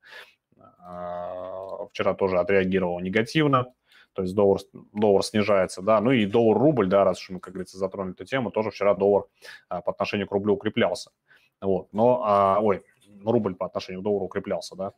А, 0.80 1.86
вчера 1.92 2.14
тоже 2.14 2.40
отреагировал 2.40 3.00
негативно, 3.00 3.74
то 4.14 4.22
есть 4.22 4.36
доллар, 4.36 4.60
доллар 4.94 5.24
снижается, 5.24 5.82
да, 5.82 6.00
ну 6.02 6.12
и 6.12 6.26
доллар-рубль, 6.26 6.88
да, 6.88 7.04
раз 7.04 7.20
уж 7.22 7.30
мы, 7.30 7.40
как 7.40 7.54
говорится, 7.54 7.78
затронули 7.78 8.14
эту 8.14 8.26
тему, 8.26 8.52
тоже 8.52 8.72
вчера 8.72 8.94
доллар 8.94 9.26
а, 9.70 9.82
по 9.82 9.92
отношению 9.92 10.28
к 10.28 10.32
рублю 10.32 10.54
укреплялся. 10.54 11.12
Вот, 11.60 11.90
но, 11.92 12.22
а, 12.24 12.60
ой, 12.62 12.84
рубль 13.32 13.56
по 13.56 13.66
отношению 13.66 14.02
к 14.02 14.04
доллару 14.04 14.26
укреплялся, 14.26 14.76
да. 14.76 14.94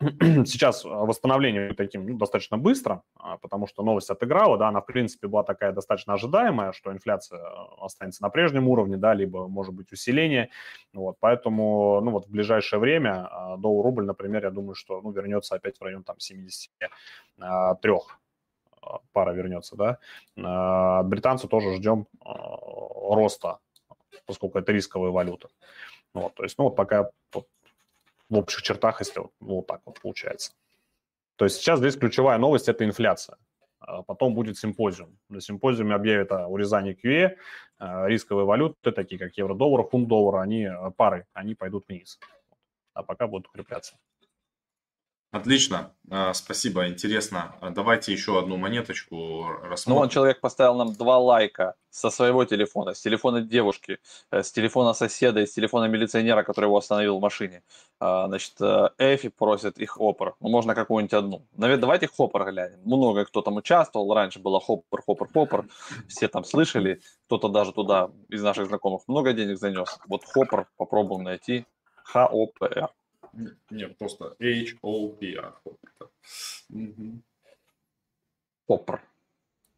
сейчас 0.00 0.84
восстановление 0.84 1.74
таким 1.74 2.06
ну, 2.06 2.18
достаточно 2.18 2.56
быстро, 2.56 3.02
а, 3.16 3.36
потому 3.36 3.66
что 3.66 3.82
новость 3.82 4.10
отыграла, 4.10 4.56
да, 4.56 4.68
она 4.68 4.80
в 4.80 4.86
принципе 4.86 5.26
была 5.26 5.42
такая 5.42 5.72
достаточно 5.72 6.14
ожидаемая, 6.14 6.72
что 6.72 6.92
инфляция 6.92 7.44
останется 7.80 8.22
на 8.22 8.30
прежнем 8.30 8.68
уровне, 8.68 8.96
да, 8.96 9.12
либо 9.12 9.48
может 9.48 9.74
быть 9.74 9.90
усиление, 9.90 10.50
вот, 10.92 11.16
поэтому, 11.18 12.00
ну 12.00 12.12
вот 12.12 12.26
в 12.26 12.30
ближайшее 12.30 12.78
время 12.78 13.26
а, 13.28 13.56
доллар-рубль, 13.56 14.04
например, 14.04 14.44
я 14.44 14.50
думаю, 14.50 14.74
что, 14.76 15.00
ну, 15.00 15.10
вернется 15.10 15.56
опять 15.56 15.78
в 15.78 15.82
район 15.82 16.04
там 16.04 16.20
73 16.20 17.92
пара 19.12 19.32
вернется, 19.32 19.76
да. 19.76 21.02
Британцы 21.02 21.48
тоже 21.48 21.74
ждем 21.74 22.06
роста, 22.24 23.58
поскольку 24.24 24.58
это 24.58 24.72
рисковая 24.72 25.10
валюта. 25.10 25.48
Вот, 26.20 26.34
то 26.34 26.42
есть, 26.42 26.56
ну, 26.58 26.64
вот 26.64 26.76
пока 26.76 27.10
в 27.32 28.36
общих 28.36 28.62
чертах, 28.62 29.00
если 29.00 29.20
вот, 29.20 29.32
ну, 29.40 29.56
вот 29.56 29.66
так 29.66 29.80
вот 29.84 30.00
получается. 30.00 30.52
То 31.36 31.44
есть 31.44 31.56
сейчас 31.56 31.78
здесь 31.78 31.96
ключевая 31.96 32.38
новость– 32.38 32.68
это 32.70 32.84
инфляция. 32.84 33.38
А 33.78 34.02
потом 34.02 34.34
будет 34.34 34.58
симпозиум. 34.58 35.16
На 35.28 35.40
симпозиуме 35.40 35.94
объявят 35.94 36.32
о 36.32 36.48
урезании 36.48 36.98
QE, 37.00 37.36
а, 37.78 38.06
рисковые 38.08 38.44
валюты, 38.44 38.90
такие 38.90 39.18
как 39.18 39.36
евро-доллар, 39.38 39.86
фунт-доллар, 39.86 40.42
они 40.42 40.64
а, 40.64 40.90
пары, 40.90 41.26
они 41.32 41.54
пойдут 41.54 41.86
вниз. 41.88 42.18
А 42.92 43.02
пока 43.02 43.28
будут 43.28 43.46
укрепляться. 43.46 43.96
Отлично, 45.30 45.92
а, 46.10 46.32
спасибо, 46.32 46.88
интересно. 46.88 47.54
А 47.60 47.68
давайте 47.68 48.12
еще 48.12 48.38
одну 48.38 48.56
монеточку 48.56 49.44
рассмотрим. 49.62 49.98
Ну, 49.98 50.02
он 50.04 50.08
человек 50.08 50.40
поставил 50.40 50.74
нам 50.74 50.94
два 50.94 51.18
лайка 51.18 51.74
со 51.90 52.08
своего 52.08 52.46
телефона, 52.46 52.94
с 52.94 53.02
телефона 53.02 53.42
девушки, 53.42 53.98
э, 54.30 54.42
с 54.42 54.50
телефона 54.50 54.94
соседа 54.94 55.40
и 55.40 55.46
с 55.46 55.52
телефона 55.52 55.84
милиционера, 55.84 56.44
который 56.44 56.66
его 56.66 56.78
остановил 56.78 57.18
в 57.18 57.20
машине. 57.20 57.62
А, 58.00 58.26
значит, 58.28 58.54
э, 58.60 58.88
Эфи 58.96 59.28
просит 59.28 59.76
их 59.78 59.90
хоппер. 59.90 60.34
Ну, 60.40 60.48
можно 60.48 60.74
какую-нибудь 60.74 61.12
одну. 61.12 61.46
Наверное, 61.54 61.82
давайте 61.82 62.08
хоппер 62.08 62.50
глянем. 62.50 62.80
Много 62.84 63.26
кто 63.26 63.42
там 63.42 63.56
участвовал. 63.56 64.14
Раньше 64.14 64.38
было 64.38 64.60
хоппер, 64.60 65.02
хоппер, 65.02 65.28
хоппер. 65.30 65.66
Все 66.08 66.28
там 66.28 66.44
слышали. 66.44 67.02
Кто-то 67.26 67.50
даже 67.50 67.72
туда 67.72 68.10
из 68.30 68.42
наших 68.42 68.68
знакомых 68.68 69.02
много 69.08 69.34
денег 69.34 69.58
занес. 69.58 69.98
Вот 70.06 70.24
хоппер 70.24 70.68
попробуем 70.78 71.24
найти. 71.24 71.66
Х-О-П-Р. 72.04 72.88
Не, 73.70 73.88
просто 73.88 74.36
H-O-P-R. 74.40 75.54
Hopper. 78.66 79.02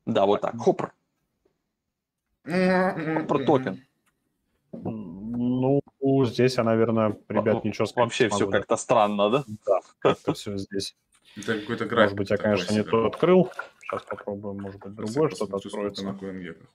Да, 0.06 0.26
вот 0.26 0.40
так. 0.40 0.56
Hopper. 0.56 0.92
Хоппер 2.44 3.44
токен. 3.46 3.84
Ну, 4.72 5.80
здесь, 6.24 6.56
я, 6.56 6.64
наверное, 6.64 7.16
ребят, 7.28 7.64
ничего 7.64 7.86
сказать 7.86 8.06
Вообще 8.06 8.28
все 8.28 8.48
как-то 8.48 8.76
странно, 8.76 9.30
да? 9.30 9.44
Да, 9.66 9.80
как-то 9.98 10.32
все 10.34 10.56
здесь. 10.56 10.96
Это 11.36 11.60
какой-то 11.60 11.86
график. 11.86 12.16
Может 12.16 12.16
быть, 12.16 12.30
я, 12.30 12.36
конечно, 12.36 12.72
не 12.74 12.82
то 12.82 13.06
открыл. 13.06 13.50
Сейчас 13.82 14.02
попробуем, 14.04 14.60
может 14.60 14.80
быть, 14.80 14.94
другое 14.94 15.30
что-то 15.30 15.56
откроется. 15.56 16.04
на 16.04 16.10
CoinGecko 16.10 16.66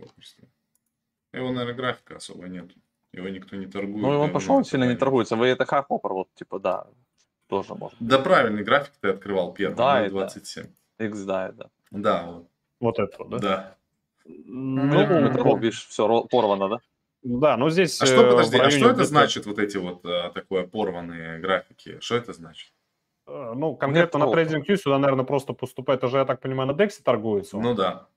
Его, 1.34 1.52
наверное, 1.52 1.74
графика 1.74 2.16
особо 2.18 2.48
нету. 2.48 2.76
Его 3.16 3.30
никто 3.30 3.56
не 3.56 3.66
торгует. 3.66 4.02
Ну, 4.02 4.20
он 4.20 4.32
пошел, 4.32 4.56
он 4.56 4.66
сильно 4.66 4.84
не 4.86 4.96
торгуется. 4.96 5.36
Вы 5.36 5.48
это 5.48 5.66
хоппер, 5.66 6.12
вот, 6.12 6.28
типа, 6.36 6.60
да, 6.60 6.86
тоже 7.48 7.74
можно. 7.74 7.98
Да, 8.02 8.20
правильный 8.20 8.64
график 8.64 8.94
ты 9.00 9.10
открывал 9.10 9.54
первый, 9.54 9.76
да, 9.76 10.10
27. 10.10 10.66
X, 11.00 11.20
да, 11.22 11.52
да. 11.52 11.70
Да, 11.92 12.24
вот. 12.26 12.48
Вот 12.82 13.00
это, 13.00 13.24
да? 13.26 13.38
Да. 13.40 13.76
Ну, 14.26 15.00
это, 15.00 15.44
ну, 15.44 15.58
видишь, 15.58 15.88
все 15.88 16.24
порвано, 16.26 16.68
да? 16.68 16.80
Да, 17.24 17.58
но 17.58 17.70
здесь... 17.70 18.02
А 18.02 18.06
что, 18.06 18.30
подожди, 18.30 18.58
а 18.58 18.70
что 18.70 18.90
это 18.90 19.06
значит, 19.06 19.46
вот 19.46 19.60
эти 19.60 19.78
вот 19.78 20.06
а, 20.06 20.30
такое 20.30 20.68
порванные 20.68 21.40
графики? 21.40 22.00
Что 22.02 22.16
это 22.16 22.34
значит? 22.34 22.72
Э, 23.28 23.54
ну, 23.56 23.76
конкретно 23.76 24.18
Нет, 24.18 24.28
на 24.28 24.32
TradingView 24.32 24.76
сюда, 24.76 25.00
наверное, 25.00 25.26
просто 25.26 25.54
поступает, 25.54 26.04
уже, 26.04 26.18
я 26.18 26.26
так 26.26 26.42
понимаю, 26.42 26.74
на 26.74 26.76
DEX 26.76 27.02
торгуется. 27.04 27.58
Ну 27.58 27.74
да 27.74 28.08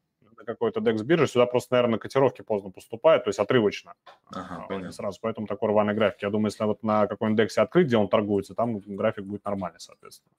какой-то 0.49 0.81
DEX 0.81 1.05
бирже, 1.05 1.27
сюда 1.27 1.47
просто, 1.47 1.75
наверное, 1.75 1.99
котировки 1.99 2.43
поздно 2.43 2.71
поступают, 2.71 3.25
то 3.25 3.29
есть 3.29 3.39
отрывочно. 3.39 3.95
Ага, 4.31 4.67
понятно. 4.69 4.93
Сразу, 4.93 5.19
поэтому 5.21 5.47
такой 5.47 5.69
рваный 5.69 5.95
график. 5.95 6.23
Я 6.23 6.31
думаю, 6.31 6.47
если 6.47 6.65
вот 6.65 6.83
на 6.83 7.07
какой-нибудь 7.07 7.45
DEX 7.45 7.63
открыть, 7.63 7.87
где 7.87 7.97
он 7.97 8.09
торгуется, 8.09 8.55
там 8.55 8.81
график 8.81 9.25
будет 9.25 9.45
нормальный, 9.45 9.81
соответственно. 9.81 10.35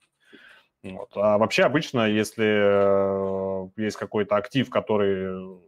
Вот. 0.82 1.10
А 1.14 1.38
вообще 1.38 1.64
обычно, 1.64 2.08
если 2.08 2.44
э, 2.46 3.68
есть 3.76 3.96
какой-то 3.96 4.36
актив, 4.36 4.68
который 4.70 5.60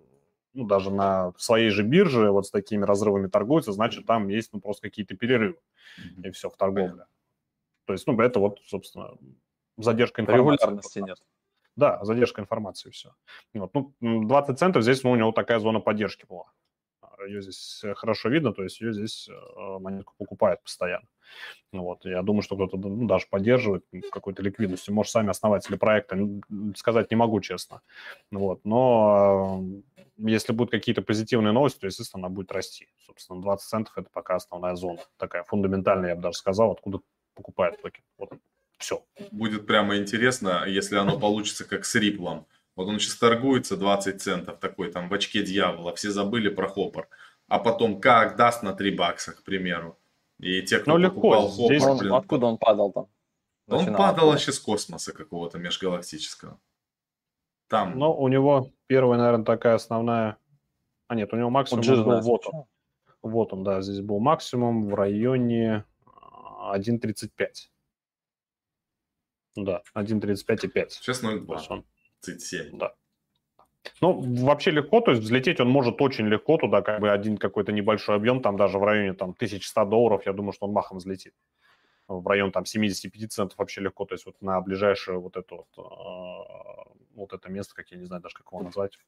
ну, 0.55 0.67
даже 0.67 0.91
на 0.91 1.33
своей 1.37 1.71
же 1.71 1.83
бирже 1.83 2.31
вот 2.31 2.47
с 2.47 2.51
такими 2.51 2.85
разрывами 2.85 3.29
торгуется, 3.29 3.73
значит, 3.73 4.07
там 4.07 4.29
есть 4.29 4.53
ну, 4.53 4.61
просто 4.61 4.83
какие-то 4.83 5.17
перерывы, 5.17 5.59
mm-hmm. 5.99 6.29
и 6.29 6.31
все 6.31 6.51
в 6.51 6.57
торговле. 6.57 6.91
Понятно. 6.91 7.07
То 7.85 7.93
есть, 7.93 8.07
ну, 8.07 8.19
это 8.21 8.39
вот, 8.41 8.61
собственно, 8.65 9.15
задержка 9.77 10.23
информации. 10.23 10.65
Регулярности 10.65 10.99
нет. 11.01 11.19
Да, 11.77 12.05
задержка 12.05 12.43
информации, 12.43 12.91
все. 12.91 13.15
Вот. 13.55 13.73
Ну, 14.01 14.25
20 14.25 14.59
центов 14.59 14.83
здесь 14.83 15.03
ну, 15.03 15.11
у 15.11 15.17
него 15.17 15.33
такая 15.33 15.59
зона 15.59 15.81
поддержки 15.81 16.27
была. 16.27 16.47
Ее 17.27 17.41
здесь 17.41 17.81
э, 17.85 17.95
хорошо 17.95 18.29
видно, 18.29 18.53
то 18.53 18.63
есть 18.63 18.81
ее 18.81 18.93
здесь 18.93 19.29
э, 19.29 19.79
монетку 19.79 20.15
покупают 20.19 20.63
постоянно. 20.63 21.07
Вот. 21.73 22.05
Я 22.05 22.23
думаю, 22.23 22.43
что 22.43 22.57
кто-то 22.57 22.77
ну, 22.77 23.07
даже 23.07 23.27
поддерживает 23.31 23.85
какой-то 24.11 24.43
ликвидностью. 24.43 24.95
Может, 24.95 25.13
сами 25.13 25.31
основатели 25.31 25.77
проекта, 25.77 26.19
сказать 26.77 27.11
не 27.11 27.17
могу 27.17 27.41
честно. 27.41 27.81
Вот. 28.31 28.65
Но 28.65 29.63
э, 29.97 30.03
если 30.19 30.53
будут 30.53 30.71
какие-то 30.71 31.03
позитивные 31.03 31.53
новости, 31.53 31.81
то, 31.81 31.87
естественно, 31.87 32.27
она 32.27 32.35
будет 32.35 32.53
расти. 32.53 32.89
Собственно, 33.07 33.41
20 33.41 33.69
центов– 33.69 33.93
это 33.97 34.11
пока 34.13 34.37
основная 34.37 34.75
зона. 34.75 35.01
Такая 35.17 35.45
фундаментальная, 35.45 36.11
я 36.11 36.17
бы 36.17 36.23
даже 36.23 36.39
сказал, 36.39 36.73
откуда 36.73 37.01
покупают 37.35 37.81
токен. 37.81 38.05
Вот 38.19 38.33
все. 38.83 39.05
Будет 39.31 39.67
прямо 39.67 39.97
интересно, 39.97 40.65
если 40.67 40.97
оно 40.97 41.19
получится 41.19 41.65
как 41.65 41.85
с 41.85 41.95
Риплом. 41.95 42.47
Вот 42.77 42.89
он 42.89 42.99
сейчас 42.99 43.17
торгуется 43.17 43.77
20 43.77 44.21
центов, 44.21 44.59
такой 44.59 44.91
там 44.91 45.09
в 45.09 45.15
очке 45.15 45.43
дьявола, 45.43 45.95
все 45.95 46.11
забыли 46.11 46.49
про 46.49 46.69
хоппер. 46.69 47.09
А 47.49 47.59
потом 47.59 48.01
как 48.01 48.37
даст 48.37 48.63
на 48.63 48.73
3 48.73 48.91
бакса, 48.93 49.33
к 49.33 49.43
примеру. 49.43 49.99
И 50.39 50.63
те, 50.63 50.79
кто 50.79 50.97
ну, 50.97 51.09
покупал 51.09 51.49
легко. 51.49 51.63
хоппер, 51.63 51.89
он, 51.89 51.99
блин, 51.99 52.13
Откуда 52.15 52.47
он 52.47 52.59
падал 52.59 52.93
там? 52.93 53.07
Он 53.69 53.95
падал 53.95 54.29
вообще 54.29 54.53
с 54.53 54.59
космоса 54.59 55.13
какого-то 55.13 55.59
межгалактического. 55.59 56.59
Там. 57.69 57.99
Ну, 57.99 58.13
у 58.13 58.29
него 58.29 58.71
первая, 58.87 59.19
наверное, 59.19 59.45
такая 59.45 59.75
основная... 59.75 60.37
А 61.09 61.15
нет, 61.15 61.33
у 61.33 61.37
него 61.37 61.51
максимум 61.51 61.85
он 61.89 62.05
был 62.05 62.21
вот 62.21 62.47
он. 62.47 62.65
Вот 63.23 63.53
он, 63.53 63.63
да, 63.63 63.81
здесь 63.83 64.01
был 64.01 64.19
максимум 64.19 64.89
в 64.89 64.95
районе 64.95 65.85
1.35. 66.75 67.31
Да, 69.57 69.83
1.35,5. 69.95 70.91
Сейчас 70.91 71.23
0.2. 71.23 71.85
37. 72.21 72.79
Да. 72.79 72.95
Ну, 74.01 74.21
вообще 74.45 74.71
легко, 74.71 75.01
то 75.01 75.11
есть 75.11 75.23
взлететь 75.23 75.61
он 75.61 75.69
может 75.69 76.01
очень 76.01 76.27
легко 76.27 76.57
туда, 76.57 76.83
как 76.83 77.01
бы 77.01 77.11
один 77.11 77.37
какой-то 77.37 77.73
небольшой 77.73 78.17
объем, 78.17 78.41
там 78.41 78.57
даже 78.57 78.79
в 78.79 78.85
районе 78.85 79.13
там 79.13 79.31
1100 79.31 79.85
долларов, 79.87 80.27
я 80.27 80.33
думаю, 80.33 80.53
что 80.53 80.67
он 80.67 80.73
махом 80.73 80.99
взлетит. 80.99 81.35
В 82.09 82.27
район 82.27 82.53
там 82.53 82.65
75 82.65 83.33
центов 83.33 83.59
вообще 83.59 83.81
легко, 83.81 84.05
то 84.05 84.15
есть 84.15 84.27
вот 84.27 84.41
на 84.41 84.61
ближайшее 84.61 85.19
вот 85.19 85.37
это 85.37 85.57
вот, 85.57 85.69
э, 85.79 86.91
вот 87.15 87.33
это 87.33 87.49
место, 87.49 87.75
как 87.75 87.91
я 87.91 87.99
не 87.99 88.05
знаю 88.05 88.23
даже, 88.23 88.37
как 88.37 88.47
его 88.53 88.63
назвать, 88.63 88.99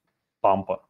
пампа 0.40 0.85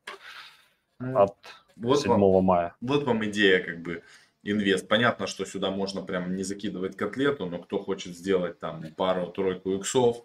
от 0.99 1.37
вот 1.77 2.01
7 2.01 2.11
вам, 2.11 2.45
мая. 2.45 2.75
Вот 2.81 3.05
вам 3.05 3.25
идея 3.27 3.63
как 3.63 3.83
бы 3.83 4.03
инвест. 4.45 4.87
Понятно, 4.89 5.27
что 5.27 5.45
сюда 5.45 5.71
можно 5.71 6.03
прям 6.03 6.37
не 6.37 6.45
закидывать 6.45 6.97
котлету, 6.97 7.47
но 7.47 7.59
кто 7.59 7.79
хочет 7.79 8.17
сделать 8.17 8.61
там 8.61 8.85
пару-тройку 8.95 9.75
иксов, 9.75 10.25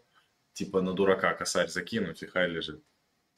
типа 0.53 0.81
на 0.81 0.93
дурака 0.93 1.33
косарь 1.33 1.69
закинуть, 1.69 2.21
и 2.21 2.27
хай 2.27 2.47
лежит. 2.49 2.83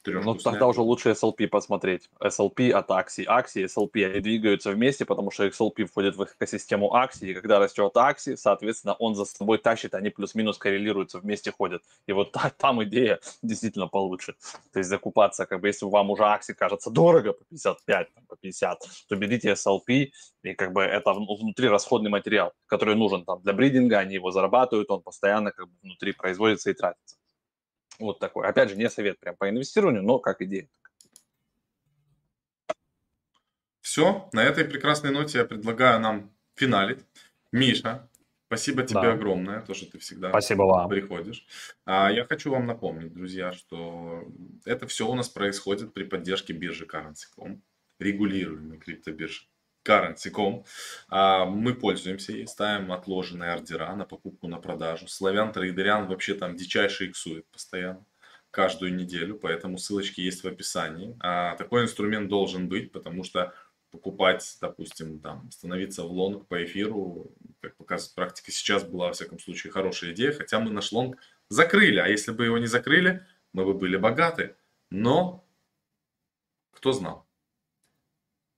Ну, 0.04 0.34
тогда 0.34 0.66
уже 0.66 0.80
лучше 0.80 1.10
SLP 1.10 1.48
посмотреть. 1.48 2.10
SLP 2.20 2.70
от 2.70 2.90
Axie. 2.90 3.24
Axie 3.24 3.62
и 3.62 3.64
SLP, 3.64 4.04
они 4.04 4.20
двигаются 4.20 4.70
вместе, 4.70 5.04
потому 5.04 5.30
что 5.30 5.46
XLP 5.46 5.84
входит 5.84 6.16
в 6.16 6.24
экосистему 6.24 6.92
Axie, 6.94 7.28
и 7.28 7.34
когда 7.34 7.58
растет 7.58 7.92
Axie, 7.94 8.36
соответственно, 8.36 8.94
он 8.94 9.14
за 9.14 9.24
собой 9.24 9.58
тащит, 9.58 9.94
они 9.94 10.10
плюс-минус 10.10 10.58
коррелируются, 10.58 11.20
вместе 11.20 11.52
ходят. 11.52 11.82
И 12.06 12.12
вот 12.12 12.32
та, 12.32 12.50
там 12.56 12.82
идея 12.84 13.20
действительно 13.42 13.86
получше. 13.86 14.34
То 14.72 14.80
есть 14.80 14.90
закупаться, 14.90 15.46
как 15.46 15.60
бы, 15.60 15.68
если 15.68 15.86
вам 15.86 16.10
уже 16.10 16.22
Axie 16.22 16.54
кажется 16.54 16.90
дорого, 16.90 17.32
по 17.32 17.44
55, 17.44 18.08
по 18.28 18.36
50, 18.36 18.78
то 19.08 19.16
берите 19.16 19.52
SLP, 19.52 20.10
и 20.42 20.54
как 20.54 20.72
бы 20.72 20.82
это 20.82 21.12
внутри 21.12 21.68
расходный 21.68 22.10
материал, 22.10 22.52
который 22.66 22.96
нужен 22.96 23.24
там 23.24 23.40
для 23.42 23.52
бридинга, 23.52 23.98
они 23.98 24.14
его 24.14 24.30
зарабатывают, 24.30 24.90
он 24.90 25.02
постоянно 25.02 25.52
как 25.52 25.68
бы 25.68 25.74
внутри 25.82 26.12
производится 26.12 26.70
и 26.70 26.74
тратится. 26.74 27.16
Вот 28.02 28.18
такой. 28.18 28.46
Опять 28.48 28.70
же, 28.70 28.76
не 28.76 28.90
совет 28.90 29.20
прям 29.20 29.36
по 29.36 29.48
инвестированию, 29.48 30.02
но 30.02 30.18
как 30.18 30.42
идея. 30.42 30.68
Все, 33.80 34.28
на 34.32 34.42
этой 34.42 34.64
прекрасной 34.64 35.12
ноте 35.12 35.38
я 35.38 35.44
предлагаю 35.44 36.00
нам 36.00 36.32
финалить. 36.56 36.98
Миша, 37.52 38.08
спасибо 38.46 38.82
тебе 38.82 39.02
да. 39.02 39.12
огромное, 39.12 39.60
то, 39.60 39.74
что 39.74 39.90
ты 39.90 39.98
всегда 39.98 40.30
спасибо 40.30 40.62
вам. 40.62 40.88
приходишь. 40.88 41.46
А 41.84 42.10
я 42.10 42.24
хочу 42.24 42.50
вам 42.50 42.66
напомнить, 42.66 43.12
друзья, 43.12 43.52
что 43.52 44.24
это 44.64 44.88
все 44.88 45.08
у 45.08 45.14
нас 45.14 45.28
происходит 45.28 45.94
при 45.94 46.04
поддержке 46.04 46.52
биржи 46.52 46.86
Currency.com, 46.86 47.62
регулируемой 48.00 48.78
криптобиржи. 48.78 49.46
currency.com. 49.84 50.64
А, 51.08 51.44
мы 51.44 51.74
пользуемся 51.74 52.32
и 52.32 52.46
ставим 52.46 52.92
отложенные 52.92 53.52
ордера 53.52 53.94
на 53.94 54.04
покупку, 54.04 54.48
на 54.48 54.58
продажу. 54.58 55.08
Славян 55.08 55.52
Трейдерян 55.52 56.06
вообще 56.06 56.34
там 56.34 56.56
дичайше 56.56 57.06
иксует 57.06 57.46
постоянно 57.48 58.04
каждую 58.50 58.94
неделю, 58.94 59.36
поэтому 59.36 59.78
ссылочки 59.78 60.20
есть 60.20 60.44
в 60.44 60.46
описании. 60.46 61.16
А, 61.20 61.56
такой 61.56 61.82
инструмент 61.82 62.28
должен 62.28 62.68
быть, 62.68 62.92
потому 62.92 63.24
что 63.24 63.54
покупать, 63.90 64.56
допустим, 64.60 65.20
там, 65.20 65.50
становиться 65.50 66.02
в 66.04 66.12
лонг 66.12 66.46
по 66.48 66.64
эфиру, 66.64 67.32
как 67.60 67.76
показывает 67.76 68.14
практика, 68.14 68.50
сейчас 68.50 68.84
была, 68.84 69.08
во 69.08 69.12
всяком 69.12 69.38
случае, 69.38 69.72
хорошая 69.72 70.12
идея, 70.12 70.32
хотя 70.32 70.58
мы 70.60 70.70
наш 70.70 70.92
long 70.92 71.18
закрыли, 71.48 71.98
а 71.98 72.08
если 72.08 72.32
бы 72.32 72.44
его 72.44 72.58
не 72.58 72.66
закрыли, 72.66 73.26
мы 73.52 73.64
бы 73.64 73.74
были 73.74 73.96
богаты. 73.96 74.56
Но 74.90 75.46
кто 76.72 76.92
знал? 76.92 77.26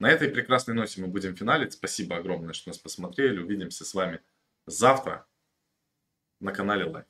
На 0.05 0.11
этой 0.11 0.29
прекрасной 0.29 0.75
ноте 0.75 1.01
мы 1.01 1.07
будем 1.07 1.35
финалить. 1.35 1.73
Спасибо 1.73 2.17
огромное, 2.19 2.53
что 2.53 2.69
нас 2.69 2.77
посмотрели. 2.77 3.41
Увидимся 3.41 3.87
с 3.87 3.95
вами 3.95 4.21
завтра 4.67 5.27
на 6.41 6.53
канале 6.53 6.85
Лайк. 6.85 7.07